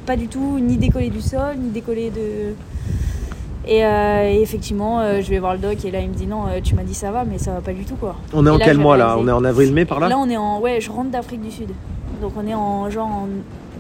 [0.07, 2.55] pas du tout ni décoller du sol, ni décoller de.
[3.67, 6.27] Et, euh, et effectivement, euh, je vais voir le doc et là il me dit
[6.27, 8.17] non, euh, tu m'as dit ça va, mais ça va pas du tout quoi.
[8.33, 10.19] On est Et en là, quel mois là On est en avril-mai par là Là
[10.19, 10.61] on est en.
[10.61, 11.69] Ouais, je rentre d'Afrique du Sud.
[12.23, 13.29] Donc on est en genre en.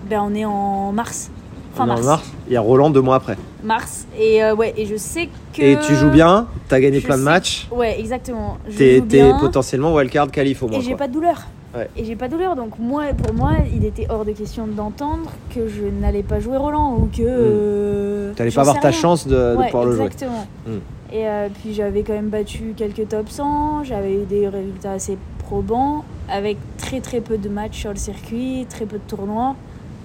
[0.08, 1.30] Ben on est en mars.
[1.74, 2.06] Fin On est en mars.
[2.06, 2.32] mars.
[2.48, 3.36] Il y a Roland deux mois après.
[3.64, 4.06] Mars.
[4.18, 5.62] Et ouais, et je sais que.
[5.62, 8.58] Et tu joues bien, t'as gagné je plein de matchs, Ouais, exactement.
[8.76, 9.02] T'es
[9.40, 10.78] potentiellement wildcard qualif au moins.
[10.78, 11.46] Et j'ai pas de douleur.
[11.74, 11.88] Ouais.
[11.96, 12.56] Et j'ai pas de douleur.
[12.56, 16.56] Donc moi, pour moi, il était hors de question d'entendre que je n'allais pas jouer
[16.56, 17.22] Roland ou que.
[17.22, 20.06] euh, T'allais pas avoir ta chance de, de Ouais, pouvoir le jouer.
[20.06, 20.46] exactement.
[20.66, 20.70] Mm.
[21.12, 25.18] Et euh, puis j'avais quand même battu quelques top 100, j'avais eu des résultats assez
[25.38, 29.56] probants, avec très très peu de matchs sur le circuit, très peu de tournois,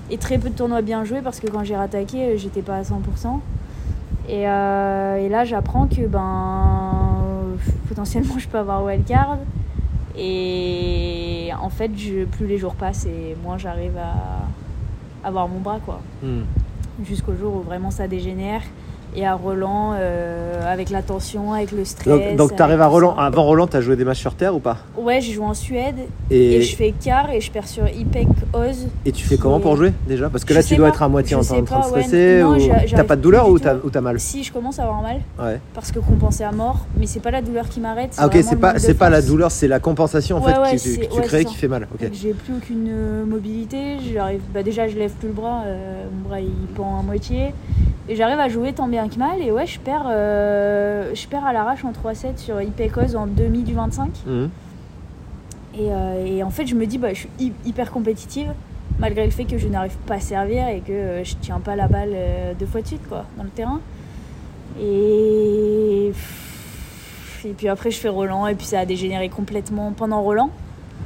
[0.10, 2.82] et très peu de tournois bien joués parce que quand j'ai rattaqué, j'étais pas à
[2.82, 3.40] 100%.
[4.30, 7.54] Et, euh, et là, j'apprends que ben
[7.88, 9.38] potentiellement je peux avoir wildcard.
[10.18, 15.80] Et en fait, je, plus les jours passent et moins j'arrive à avoir mon bras
[15.84, 16.44] quoi Hmm.
[17.04, 18.62] jusqu'au jour où vraiment ça dégénère.
[19.18, 22.08] Et à Roland, euh, avec la tension, avec le stress.
[22.08, 23.16] Donc, donc t'arrives avec à Roland.
[23.18, 24.78] Avant Roland, t'as joué des matchs sur terre ou pas?
[24.98, 25.96] Ouais, j'ai joué en Suède
[26.30, 28.88] et, et, je fais quart et je perds sur IPEC Oz.
[29.06, 30.30] et tu fais comment pour jouer déjà?
[30.30, 31.78] Parce que Je là, tu dois pas, être à moitié je en train de pas,
[31.90, 34.20] ouais, stresser non, ou t'as pas de douleur ou t'as ou t'as mal?
[34.20, 35.62] Si je commence à avoir mal, Ouais.
[35.74, 38.16] parce que compensé à mort, mais c'est pas la douleur qui m'arrête.
[38.18, 40.60] Ah ok, c'est pas de c'est pas la douleur, c'est la compensation en Ouais, fait
[40.60, 41.88] ouais, que tu, tu ouais, crées qui fait mal.
[42.12, 46.28] J'ai plus aucune euh, mobilité, j'arrive bah déjà je lève plus le bras, euh, mon
[46.30, 47.54] bras il pend à moitié
[48.08, 51.46] et j'arrive à jouer tant bien que mal et ouais je perds euh, je perds
[51.46, 54.50] à l'arrache en 3-7 sur Ipecos en demi du 25 Mhm.
[55.78, 58.54] et, euh, et en fait je me dis bah je suis hy- hyper compétitive
[59.00, 61.76] malgré le fait que je n'arrive pas à servir et que euh, je tiens pas
[61.76, 62.16] la balle
[62.60, 63.80] deux fois de suite quoi dans le terrain.
[64.80, 66.12] Et
[67.46, 70.50] et puis après je fais Roland et puis ça a dégénéré complètement pendant Roland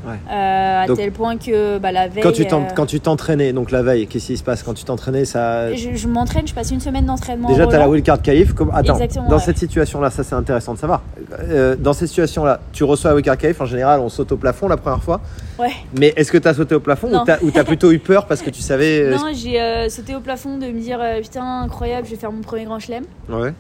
[0.10, 0.16] Ouais.
[0.32, 2.24] Euh, à Donc, tel point que bah, la veille.
[2.24, 4.64] Quand tu euh, quand tu t'entraînais, donc la veille, qu'est-ce qui se passe?
[4.64, 5.74] Quand tu t'entraînais ça...
[5.76, 7.48] je, je m'entraîne, je passe une semaine d'entraînement.
[7.50, 8.54] Déjà, tu as la wildcard qualif.
[8.54, 8.72] Comme...
[8.74, 9.42] Attends, Exactement, dans ouais.
[9.44, 11.02] cette situation-là, ça c'est intéressant de savoir.
[11.42, 13.62] Euh, dans cette situation-là, tu reçois la wildcard qualif.
[13.62, 15.22] En général, on saute au plafond la première fois.
[15.60, 15.72] Ouais.
[15.98, 17.24] Mais est-ce que tu as sauté au plafond Non.
[17.44, 19.10] ou tu as plutôt eu peur parce que tu savais.
[19.12, 22.42] Non, j'ai euh, sauté au plafond de me dire putain, incroyable, je vais faire mon
[22.42, 23.04] premier grand chelem.
[23.30, 23.54] Ouais.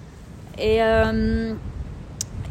[0.61, 0.79] Et,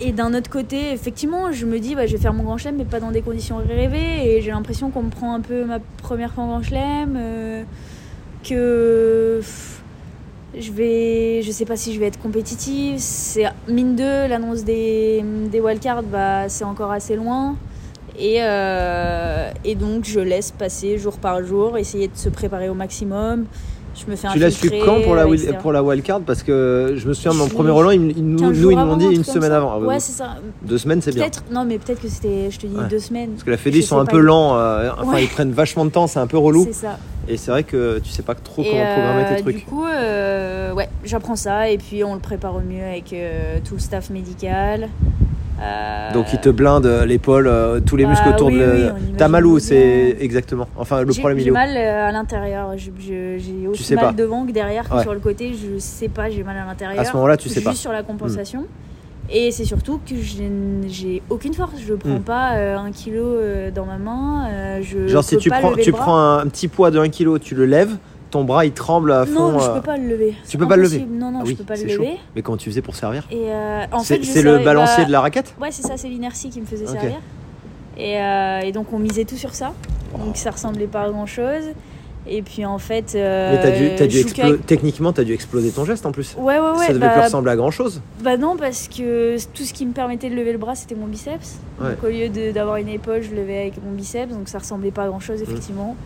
[0.01, 2.77] et d'un autre côté, effectivement, je me dis, bah, je vais faire mon grand chelem,
[2.77, 4.37] mais pas dans des conditions rêvées.
[4.37, 7.17] Et j'ai l'impression qu'on me prend un peu ma première fois en grand chelem.
[7.17, 7.63] euh,
[8.45, 9.41] que
[10.59, 11.43] je vais.
[11.43, 12.99] Je sais pas si je vais être compétitive.
[12.99, 17.57] C'est mine 2, l'annonce des, des wildcards, bah, c'est encore assez loin.
[18.19, 22.75] Et, euh, et donc, je laisse passer jour par jour, essayer de se préparer au
[22.75, 23.47] maximum.
[24.05, 25.57] Je me fais Tu l'as su quand pour la, euh, etc.
[25.61, 28.61] pour la wildcard Parce que je me souviens, mon premier Roland, il- il nous, 15
[28.61, 29.57] nous, ils l'ont dit un une semaine ça.
[29.57, 29.73] avant.
[29.75, 30.37] Ah, Ouais, c'est ça.
[30.63, 31.27] Deux semaines, c'est bien.
[31.53, 32.89] Non, mais peut-être que c'était, je te dis, Ouais.
[32.89, 33.31] deux semaines.
[33.31, 34.57] Parce que la Fédé, ils sont un peu lents.
[34.57, 35.25] euh, enfin, Ouais.
[35.25, 36.65] ils prennent vachement de temps, c'est un peu relou.
[36.67, 36.99] C'est ça.
[37.31, 39.57] Et c'est vrai que tu sais pas trop Et, comment programmer euh, tes trucs.
[39.57, 43.59] Du coup, euh, ouais, j'apprends ça et puis on le prépare au mieux avec euh,
[43.69, 44.89] tout le staff médical.
[45.61, 48.65] Euh, Donc ils te blindent euh, l'épaule, euh, tous les bah muscles autour oui, de.
[48.65, 48.81] oui,
[49.11, 49.59] le- T'as mal où.
[49.59, 50.69] C'est exactement.
[50.77, 52.71] Enfin, le problème il est J'ai mal euh, à l'intérieur.
[52.77, 54.13] J'ai aussi sais mal pas.
[54.13, 55.03] devant que derrière que Ouais.
[55.03, 55.55] sur le côté.
[55.55, 57.01] Je sais pas, j'ai mal à l'intérieur.
[57.01, 57.75] À ce moment-là, tu sais Juste pas.
[57.75, 58.67] sur la compensation.
[59.31, 60.15] Et c'est surtout que
[60.89, 61.73] j'ai aucune force.
[61.87, 62.21] Je prends Mm.
[62.21, 64.47] pas euh, un kilo euh, dans ma main.
[64.49, 67.39] euh, je Genre si tu prends, tu prends un, un petit poids de 1 kg,
[67.41, 67.97] tu le lèves,
[68.31, 69.53] ton bras il tremble à fond.
[69.53, 70.35] Non, je euh, peux pas le lever.
[70.49, 71.07] tu peux pas le lever.
[71.11, 72.03] Non, non, Ah je oui, peux pas le c'est chaud.
[72.03, 72.17] lever.
[72.37, 75.05] Mais comment tu faisais pour servir Et euh, en C'est fait, je c'est le balancier
[75.05, 77.21] bah, de la raquette Ouais, c'est ça, c'est l'inertie qui me faisait servir.
[77.97, 79.73] Et, euh, et donc on misait tout sur ça.
[80.15, 80.19] Oh.
[80.19, 81.65] Donc ça ressemblait pas à grand chose.
[82.31, 83.15] Et puis en fait.
[83.15, 86.37] euh, Mais dû, je techniquement, t'as dû exploser ton geste en plus.
[86.39, 86.87] Ouais, ouais, ouais.
[86.87, 88.03] Ça devait bah, plus ressembler à grand chose.
[88.23, 91.07] bah non, parce que tout ce qui me permettait de lever le bras, c'était mon
[91.07, 91.57] biceps.
[91.81, 91.91] Ouais.
[91.95, 94.33] Donc au lieu de- d'avoir une épaule, je levais avec mon biceps.
[94.35, 95.23] Donc ça ressemblait pas à grand Mmh.
[95.23, 95.97] chose, effectivement.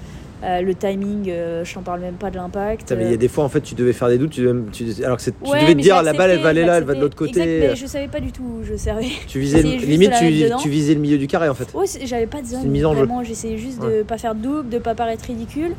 [0.45, 2.93] Euh, le timing, euh, je t'en parle même pas de l'impact.
[2.99, 4.71] Mais Il y a des fois en fait, tu devais faire des doutes, tu devais-
[4.73, 6.79] tu- alors que tu Ouais, devais te dire je la balle elle va aller là,
[6.79, 7.41] elle va de l'autre côté.
[7.41, 9.07] Exact, mais je savais pas du tout où je servais.
[9.29, 11.69] Tu visais limite, de tu, visais le milieu du carré en fait.
[11.87, 12.65] C'est- j'avais pas de zone.
[12.65, 12.99] une mise en jeu.
[13.05, 14.05] Vraiment, j'essayais juste de Ouais.
[14.05, 15.73] pas faire de double, de pas paraître ridicule.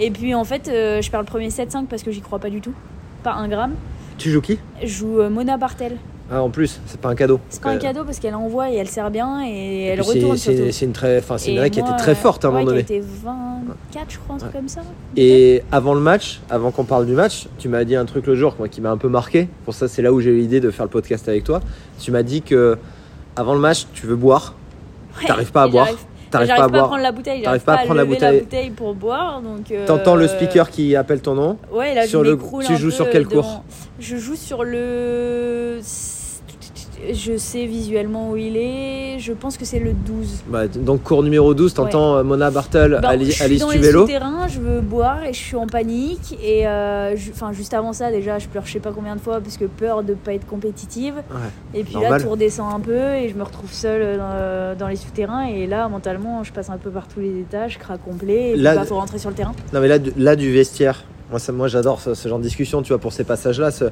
[0.00, 2.50] Et puis en fait, euh, je perds le premier 7-5 parce que j'y crois pas
[2.50, 2.74] du tout.
[3.22, 3.74] Pas un gramme.
[4.16, 4.58] Tu joues qui?
[4.82, 5.92] Je joue Mona Bartel.
[6.30, 7.40] Ah, en plus, c'est pas un cadeau.
[7.48, 10.36] C'est pas un cadeau parce qu'elle envoie et elle sert bien et, et elle retourne
[10.36, 10.72] c'est- surtout.
[10.72, 12.70] C'est une très, enfin c'est une règle qui était très forte à un ouais, moment
[12.72, 12.84] donné.
[12.84, 14.82] Qui a été 24, je crois, un truc comme ça.
[15.16, 18.34] Et avant le match, avant qu'on parle du match, tu m'as dit un truc le
[18.34, 19.48] jour moi, qui m'a un peu marqué.
[19.64, 21.60] Pour ça, c'est là où j'ai eu l'idée de faire le podcast avec toi.
[21.98, 22.76] Tu m'as dit que
[23.34, 24.54] avant le match, tu veux boire.
[25.18, 25.88] Ouais, T'arrives pas à boire.
[26.30, 26.86] T'arrives pas à pas à boire.
[26.88, 27.40] prendre la bouteille.
[27.42, 28.36] T'arrives J'arrive pas à pas à prendre la lever bouteille.
[28.36, 29.40] la bouteille pour boire.
[29.40, 29.70] Donc.
[29.70, 31.56] euh, T'entends le speaker qui appelle ton nom.
[31.72, 33.62] Ouais, là, Sur je le- tu joues sur quel cours
[33.98, 35.78] Je joue sur le.
[37.12, 39.18] Je sais visuellement où il est.
[39.18, 40.42] Je pense que c'est le 12.
[40.48, 43.70] Bah, donc cours numéro 12, t'entends euh, Mona Bartel, Bah, Ali- je suis Alice dans
[43.70, 44.00] les Tuvelo.
[44.02, 46.36] souterrains, je veux boire et je suis en panique.
[46.42, 49.40] Et euh, enfin, juste avant ça, déjà, je pleure je sais pas combien de fois
[49.40, 51.14] parce que peur de pas être compétitive.
[51.30, 51.80] Ouais.
[51.80, 52.12] Et puis Normal.
[52.12, 55.46] là, tout redescend un peu et je me retrouve seule dans, dans les souterrains.
[55.46, 58.50] Et là, mentalement, je passe un peu par tous les étages, craque complet.
[58.50, 59.52] Et puis Là- bah, faut rentrer sur le terrain.
[59.72, 62.88] Non mais là du vestiaire, moi, ça, moi j'adore ce, ce genre de discussion, tu
[62.88, 63.70] vois, pour ces passages-là.
[63.70, 63.84] ce-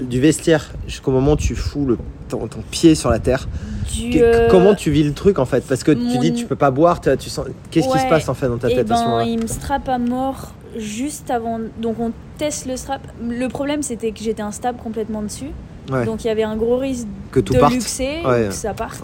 [0.00, 3.48] du vestiaire, jusqu'au moment où tu fous le, ton, ton pied sur la terre,
[3.92, 5.64] Du, que- euh, comment tu vis le truc en fait?
[5.66, 7.46] Parce que tu dis tu peux pas boire, tu, tu sens...
[7.70, 9.24] qu'est-ce qui se passe en fait dans ta Eh tête à ce ben, moment-là?
[9.24, 11.58] il me strappe à mort juste avant.
[11.80, 13.00] Donc on teste le strap.
[13.28, 15.50] Le problème c'était que j'étais instable complètement dessus.
[15.90, 16.04] Ouais.
[16.04, 18.46] Donc il y avait un gros risque Que tout de parte luxer, Ouais.
[18.48, 19.02] que ça parte.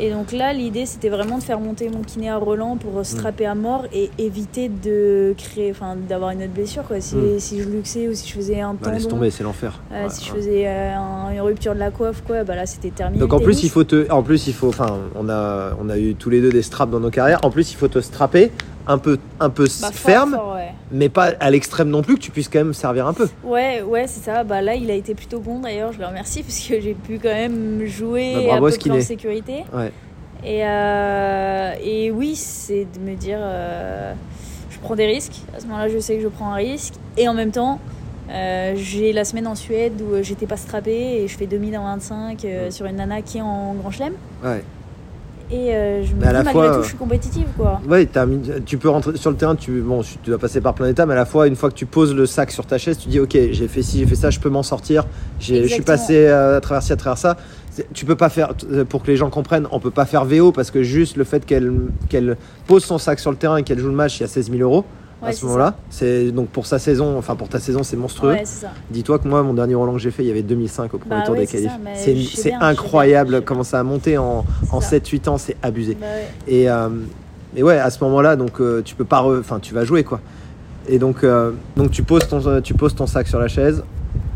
[0.00, 2.78] Et donc là, l'idée c'était vraiment de faire monter mon kiné à Roland Mm.
[2.78, 7.00] pour strapper à mort et éviter de créer, enfin d'avoir une autre blessure quoi.
[7.00, 7.38] Si, Mm.
[7.38, 9.80] si je luxais ou si je faisais un Bah, laisse tomber, c'est l'enfer.
[9.92, 12.64] euh, Ouais, si je faisais euh, un- une rupture de la coiffe quoi, bah là
[12.66, 13.20] c'était terminé.
[13.20, 15.98] Donc en plus il faut te, en plus il faut, enfin on a, on a
[15.98, 17.40] eu tous les deux des straps dans nos carrières.
[17.42, 18.50] En plus il faut te strapper
[18.86, 20.72] un peu, un peu Bah, ferme, fort, ouais.
[20.90, 23.28] mais pas à l'extrême non plus que tu puisses quand même servir un peu.
[23.44, 24.42] Ouais, ouais, c'est ça.
[24.44, 25.92] Bah là, il a été plutôt bon d'ailleurs.
[25.92, 28.78] Je le remercie parce que j'ai pu quand même jouer Bah, à bravo, peu près
[28.78, 29.64] qu'il en sécurité.
[29.72, 29.92] Ouais.
[30.44, 34.14] Et, euh, et oui, c'est de me dire, euh,
[34.70, 35.42] je prends des risques.
[35.54, 36.94] À ce moment-là, je sais que je prends un risque.
[37.18, 37.78] Et en même temps,
[38.30, 41.84] euh, j'ai la semaine en Suède où j'étais pas strappée et je fais 2000 en
[41.84, 42.70] 25 euh, Ouais.
[42.70, 44.14] sur une nana qui est en grand chelem.
[44.42, 44.62] Ouais.
[45.52, 47.80] Et euh, je me Mais à dis, la malgré fois, tout, je suis compétitive quoi.
[47.88, 50.74] Ouais, t'as mis- tu peux rentrer sur le terrain, tu, bon, tu dois passer par
[50.74, 52.78] plein d'étapes, mais à la fois, une fois que tu poses le sac sur ta
[52.78, 55.06] chaise, tu dis ok, j'ai fait ci, j'ai fait ça, je peux m'en sortir,
[55.40, 57.36] je suis passé euh, à travers ci, à travers ça.
[57.94, 58.52] Tu peux pas faire,
[58.88, 61.46] pour que les gens comprennent, on peut pas faire VO parce que juste le fait
[61.46, 61.72] qu'elle
[62.08, 62.36] qu'elle
[62.66, 64.50] pose son sac sur le terrain et qu'elle joue le match, il y a 16
[64.50, 64.84] 000 euros
[65.22, 65.74] à ce moment-là.
[65.90, 68.32] C'est donc pour sa saison, enfin pour ta saison, c'est monstrueux.
[68.32, 68.44] Ouais.
[68.90, 71.16] Dis-toi que moi, mon dernier Roland que j'ai fait, il y avait 2005 au premier
[71.16, 71.72] Bah tour ouais, des qualifs.
[71.94, 74.96] C'est je bien, je incroyable je comment ça a monté en, en ça.
[74.98, 75.96] 7-8 ans, c'est abusé.
[76.00, 76.06] Bah.
[76.48, 76.88] Et, euh,
[77.58, 80.20] ouais, à ce moment-là, donc euh, tu peux pas, enfin, tu vas jouer quoi.
[80.88, 83.82] Et donc, euh, donc tu poses ton, tu poses ton sac sur la chaise,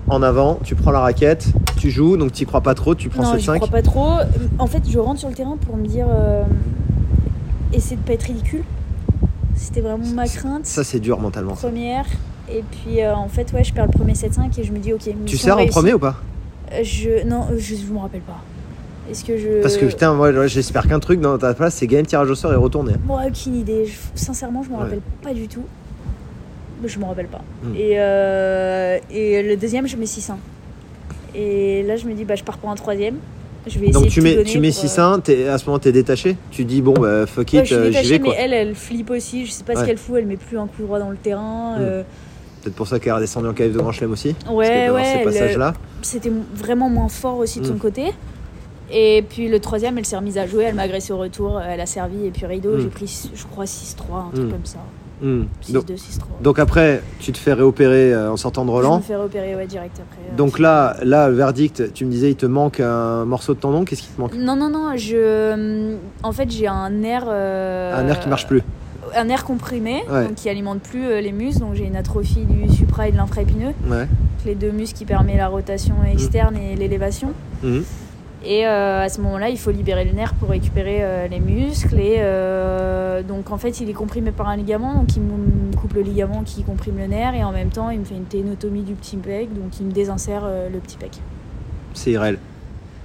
[0.09, 1.47] en avant, tu prends la raquette,
[1.79, 3.83] tu joues, donc tu crois pas trop, tu prends non, 7 j'y 5 crois pas
[3.83, 4.11] trop.
[4.59, 6.43] En fait, je rentre sur le terrain pour me dire, euh,
[7.73, 8.63] essayer de pas être ridicule.
[9.57, 10.67] C'était vraiment ma crainte.
[10.67, 11.55] Ça c'est dur mentalement.
[11.55, 12.07] première.
[12.51, 14.93] Et puis euh, en fait, ouais, je perds le premier 7-5 et je me dis,
[14.93, 15.09] ok.
[15.27, 16.17] Tu sers en premier ou pas
[16.73, 18.41] Euh, Je non, euh, je, je me rappelle pas.
[19.11, 22.03] Est-ce que je Parce que putain, moi j'espère qu'un truc dans ta place, c'est gagner
[22.03, 22.95] le tirage au sort et retourner.
[23.05, 23.89] Bon, aucune idée.
[24.15, 24.81] Sincèrement, je me Ouais.
[24.83, 25.63] rappelle pas du tout.
[26.85, 27.43] Je me rappelle pas.
[27.63, 27.75] Hmm.
[27.77, 30.37] Et, euh, et le deuxième, je mets 6-1.
[31.35, 33.17] Et là, je me dis, bah, je pars pour un troisième.
[33.67, 35.91] Je vais Donc tu mets, tu mets pour, euh, 6-1, t'es- à ce moment t'es
[35.93, 38.35] détaché, tu dis bon bah fuck Ouais, it, je suis euh, détachée, vais mais quoi.
[38.39, 39.47] elle, elle flippe aussi.
[39.47, 39.81] Je sais pas Ouais.
[39.81, 40.17] ce qu'elle fout.
[40.19, 41.77] Elle met plus un coup droit dans le terrain.
[41.79, 41.83] Hmm.
[41.83, 42.03] euh,
[42.63, 44.35] Peut-être pour ça qu'elle est redescendue en KF de Grand Chelem aussi.
[44.35, 45.09] parce ouais, que d'avoir ouais.
[45.13, 45.75] ces elle- passages-là.
[46.03, 47.79] C'était vraiment moins fort aussi de son Mm.
[47.79, 48.03] côté.
[48.93, 51.81] Et puis le troisième, elle s'est remise à jouer, elle m'a agressé au retour, elle
[51.81, 52.81] a servi, et puis rideau, Mm.
[52.81, 54.51] j'ai pris, je crois, 6-3, un truc Mm.
[54.51, 54.79] comme ça.
[55.23, 55.45] Hmm.
[55.63, 55.99] 6-2, Donc, 6-3.
[56.43, 58.97] donc après, tu te fais réopérer euh, en sortant de je Roland.
[58.99, 60.21] me fais repérer ouais, direct après.
[60.33, 63.61] euh, Donc là, là, le verdict, tu me disais, il te manque un morceau de
[63.61, 63.85] tendon.
[63.85, 64.35] Qu'est-ce qui te manque?
[64.35, 65.97] Non, non, non, je...
[66.23, 67.25] En fait, j'ai un nerf...
[67.29, 68.63] euh, Un nerf qui marche plus.
[69.17, 70.25] Un nerf comprimé, Ouais.
[70.25, 73.17] donc qui alimente plus euh, les muscles, donc j'ai une atrophie du supra et de
[73.17, 74.09] l'infraépineux, Ouais.
[74.45, 77.29] les deux muscles qui permettent la rotation externe et l'élévation.
[77.63, 77.85] Mhm.
[78.47, 81.99] Et euh, à ce moment-là, il faut libérer le nerf pour récupérer euh, les muscles.
[81.99, 84.95] Et euh, donc, en fait, il est comprimé par un ligament.
[84.95, 87.35] Donc, il me coupe le ligament qui comprime le nerf.
[87.35, 89.53] Et en même temps, il me fait une ténotomie du petit pec.
[89.55, 90.43] Donc, il me désinsère
[90.73, 91.13] le petit pec.
[91.95, 92.39] C'est irréel.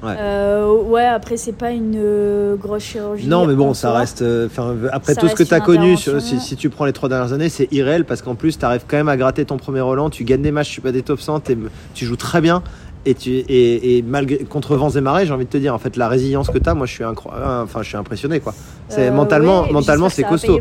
[0.01, 0.15] Ouais.
[0.17, 3.27] Euh, ouais, après, c'est pas une euh, grosse chirurgie.
[3.27, 3.97] Non, mais bon, ça soi.
[3.99, 4.21] reste.
[4.21, 4.47] euh,
[4.93, 7.09] après Ça tout ce que tu as connu, sur- si, si tu prends les trois
[7.09, 9.81] dernières années, c'est irréel parce qu'en plus, tu arrives quand même à gratter ton premier
[9.81, 10.09] Roland.
[10.09, 11.57] Tu gagnes des matchs, tu suis pas des top 100, t'es-
[11.95, 12.63] tu joues très bien.
[13.09, 15.79] Et, tu, et, et malgré, contre vents et marées, j'ai envie de te dire, en
[15.79, 18.39] fait, la résilience que tu as, moi, je suis, incro- euh, enfin, je suis impressionné.
[18.39, 18.53] quoi.
[18.87, 20.59] C'est Euh, mentalement, ouais, mentalement c'est costaud.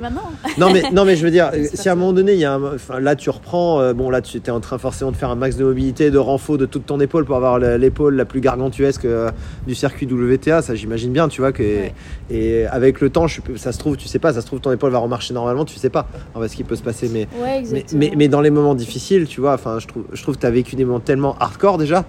[0.59, 2.53] Non mais, non mais je veux dire, si à un moment donné, il y a
[2.55, 5.31] un, enfin, là tu reprends, euh, bon là tu étais en train forcément de faire
[5.31, 8.41] un max de mobilité, de renfort de toute ton épaule pour avoir l'épaule la plus
[8.43, 9.31] gargantuesque euh,
[9.67, 11.95] du circuit WTA, ça j'imagine bien, tu vois que Ouais.
[12.31, 14.73] et avec le temps, je, ça se trouve, tu sais pas, ça se trouve ton
[14.73, 17.29] épaule va remarcher normalement, tu sais pas en fait, ce qui peut se passer, mais
[17.43, 20.37] Ouais, mais, mais, mais dans les moments difficiles, tu vois, enfin je trouve, je trouve
[20.37, 22.05] que tu as vécu des moments tellement hardcore déjà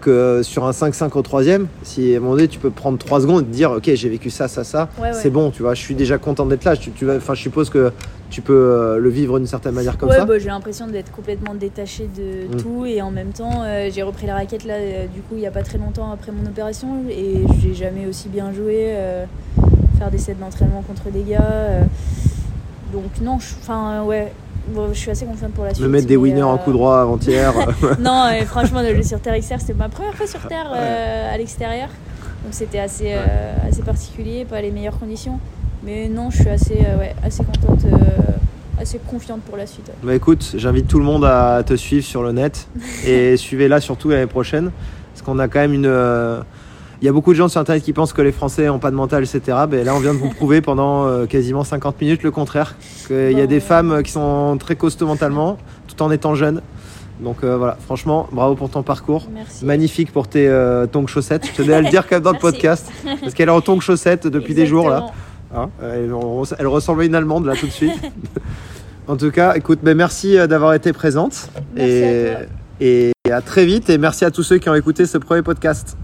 [0.00, 3.20] que sur un 5-5 au troisième, si à un moment donné tu peux prendre 3
[3.22, 5.12] secondes et te dire ok j'ai vécu ça, ça, ça, Ouais, ouais.
[5.12, 6.76] c'est bon, tu vois, je suis déjà content d'être là.
[6.76, 7.92] Tu, tu vas, enfin, je suppose que
[8.28, 10.24] tu peux euh, le vivre d'une certaine manière comme ouais, ça.
[10.24, 12.56] bah, j'ai l'impression d'être complètement détachée de Mm.
[12.60, 15.40] tout et en même temps euh, j'ai repris la raquette là euh, du coup il
[15.40, 19.24] y a pas très longtemps après mon opération et j'ai jamais aussi bien joué euh,
[19.98, 21.80] faire des sets d'entraînement contre des gars
[22.92, 24.32] donc non je- enfin ouais
[24.68, 26.72] bon, je suis assez confiante pour la suite Me mettre des winners euh, en coup
[26.72, 27.52] droit avant-hier.
[27.84, 30.70] euh, non et franchement le jeu sur terre extérieure c'était ma première fois sur terre
[30.74, 31.88] euh, à l'extérieur
[32.44, 33.24] donc c'était assez euh,
[33.68, 35.38] assez particulier pas les meilleures conditions
[35.82, 37.96] mais non je suis assez euh, ouais assez contente euh,
[38.80, 39.94] assez confiante pour la suite ouais.
[40.02, 42.68] bah écoute, j'invite tout le monde à te suivre sur le net
[43.06, 44.70] et suivez-la surtout l'année prochaine.
[45.14, 46.42] Parce qu'on a quand même une.
[46.96, 48.78] Euh, Il y a beaucoup de gens sur internet qui pensent que les Français n'ont
[48.78, 49.40] pas de mental, etc.
[49.68, 52.76] Ben là, on vient de vous prouver pendant euh, quasiment 50 minutes le contraire.
[53.06, 56.60] Qu'il y a des femmes qui sont très costauds mentalement, tout en étant jeunes.
[57.20, 59.28] Donc euh, voilà, franchement, bravo pour ton parcours.
[59.32, 61.46] merci Magnifique pour tes euh, tongs chaussettes.
[61.46, 62.90] Je tenais à le dire quand même dans le podcast.
[63.22, 65.06] Parce qu'elle est en tongs chaussettes depuis des jours là.
[65.56, 67.92] Hein, elle, on- elle ressemble à une Allemande là tout de suite.
[69.08, 71.48] en tout cas, écoute, ben, merci euh, d'avoir été présente.
[71.74, 72.46] Merci et, à toi.
[72.80, 73.88] et à très vite.
[73.88, 75.96] Et merci à tous ceux qui ont écouté ce premier podcast.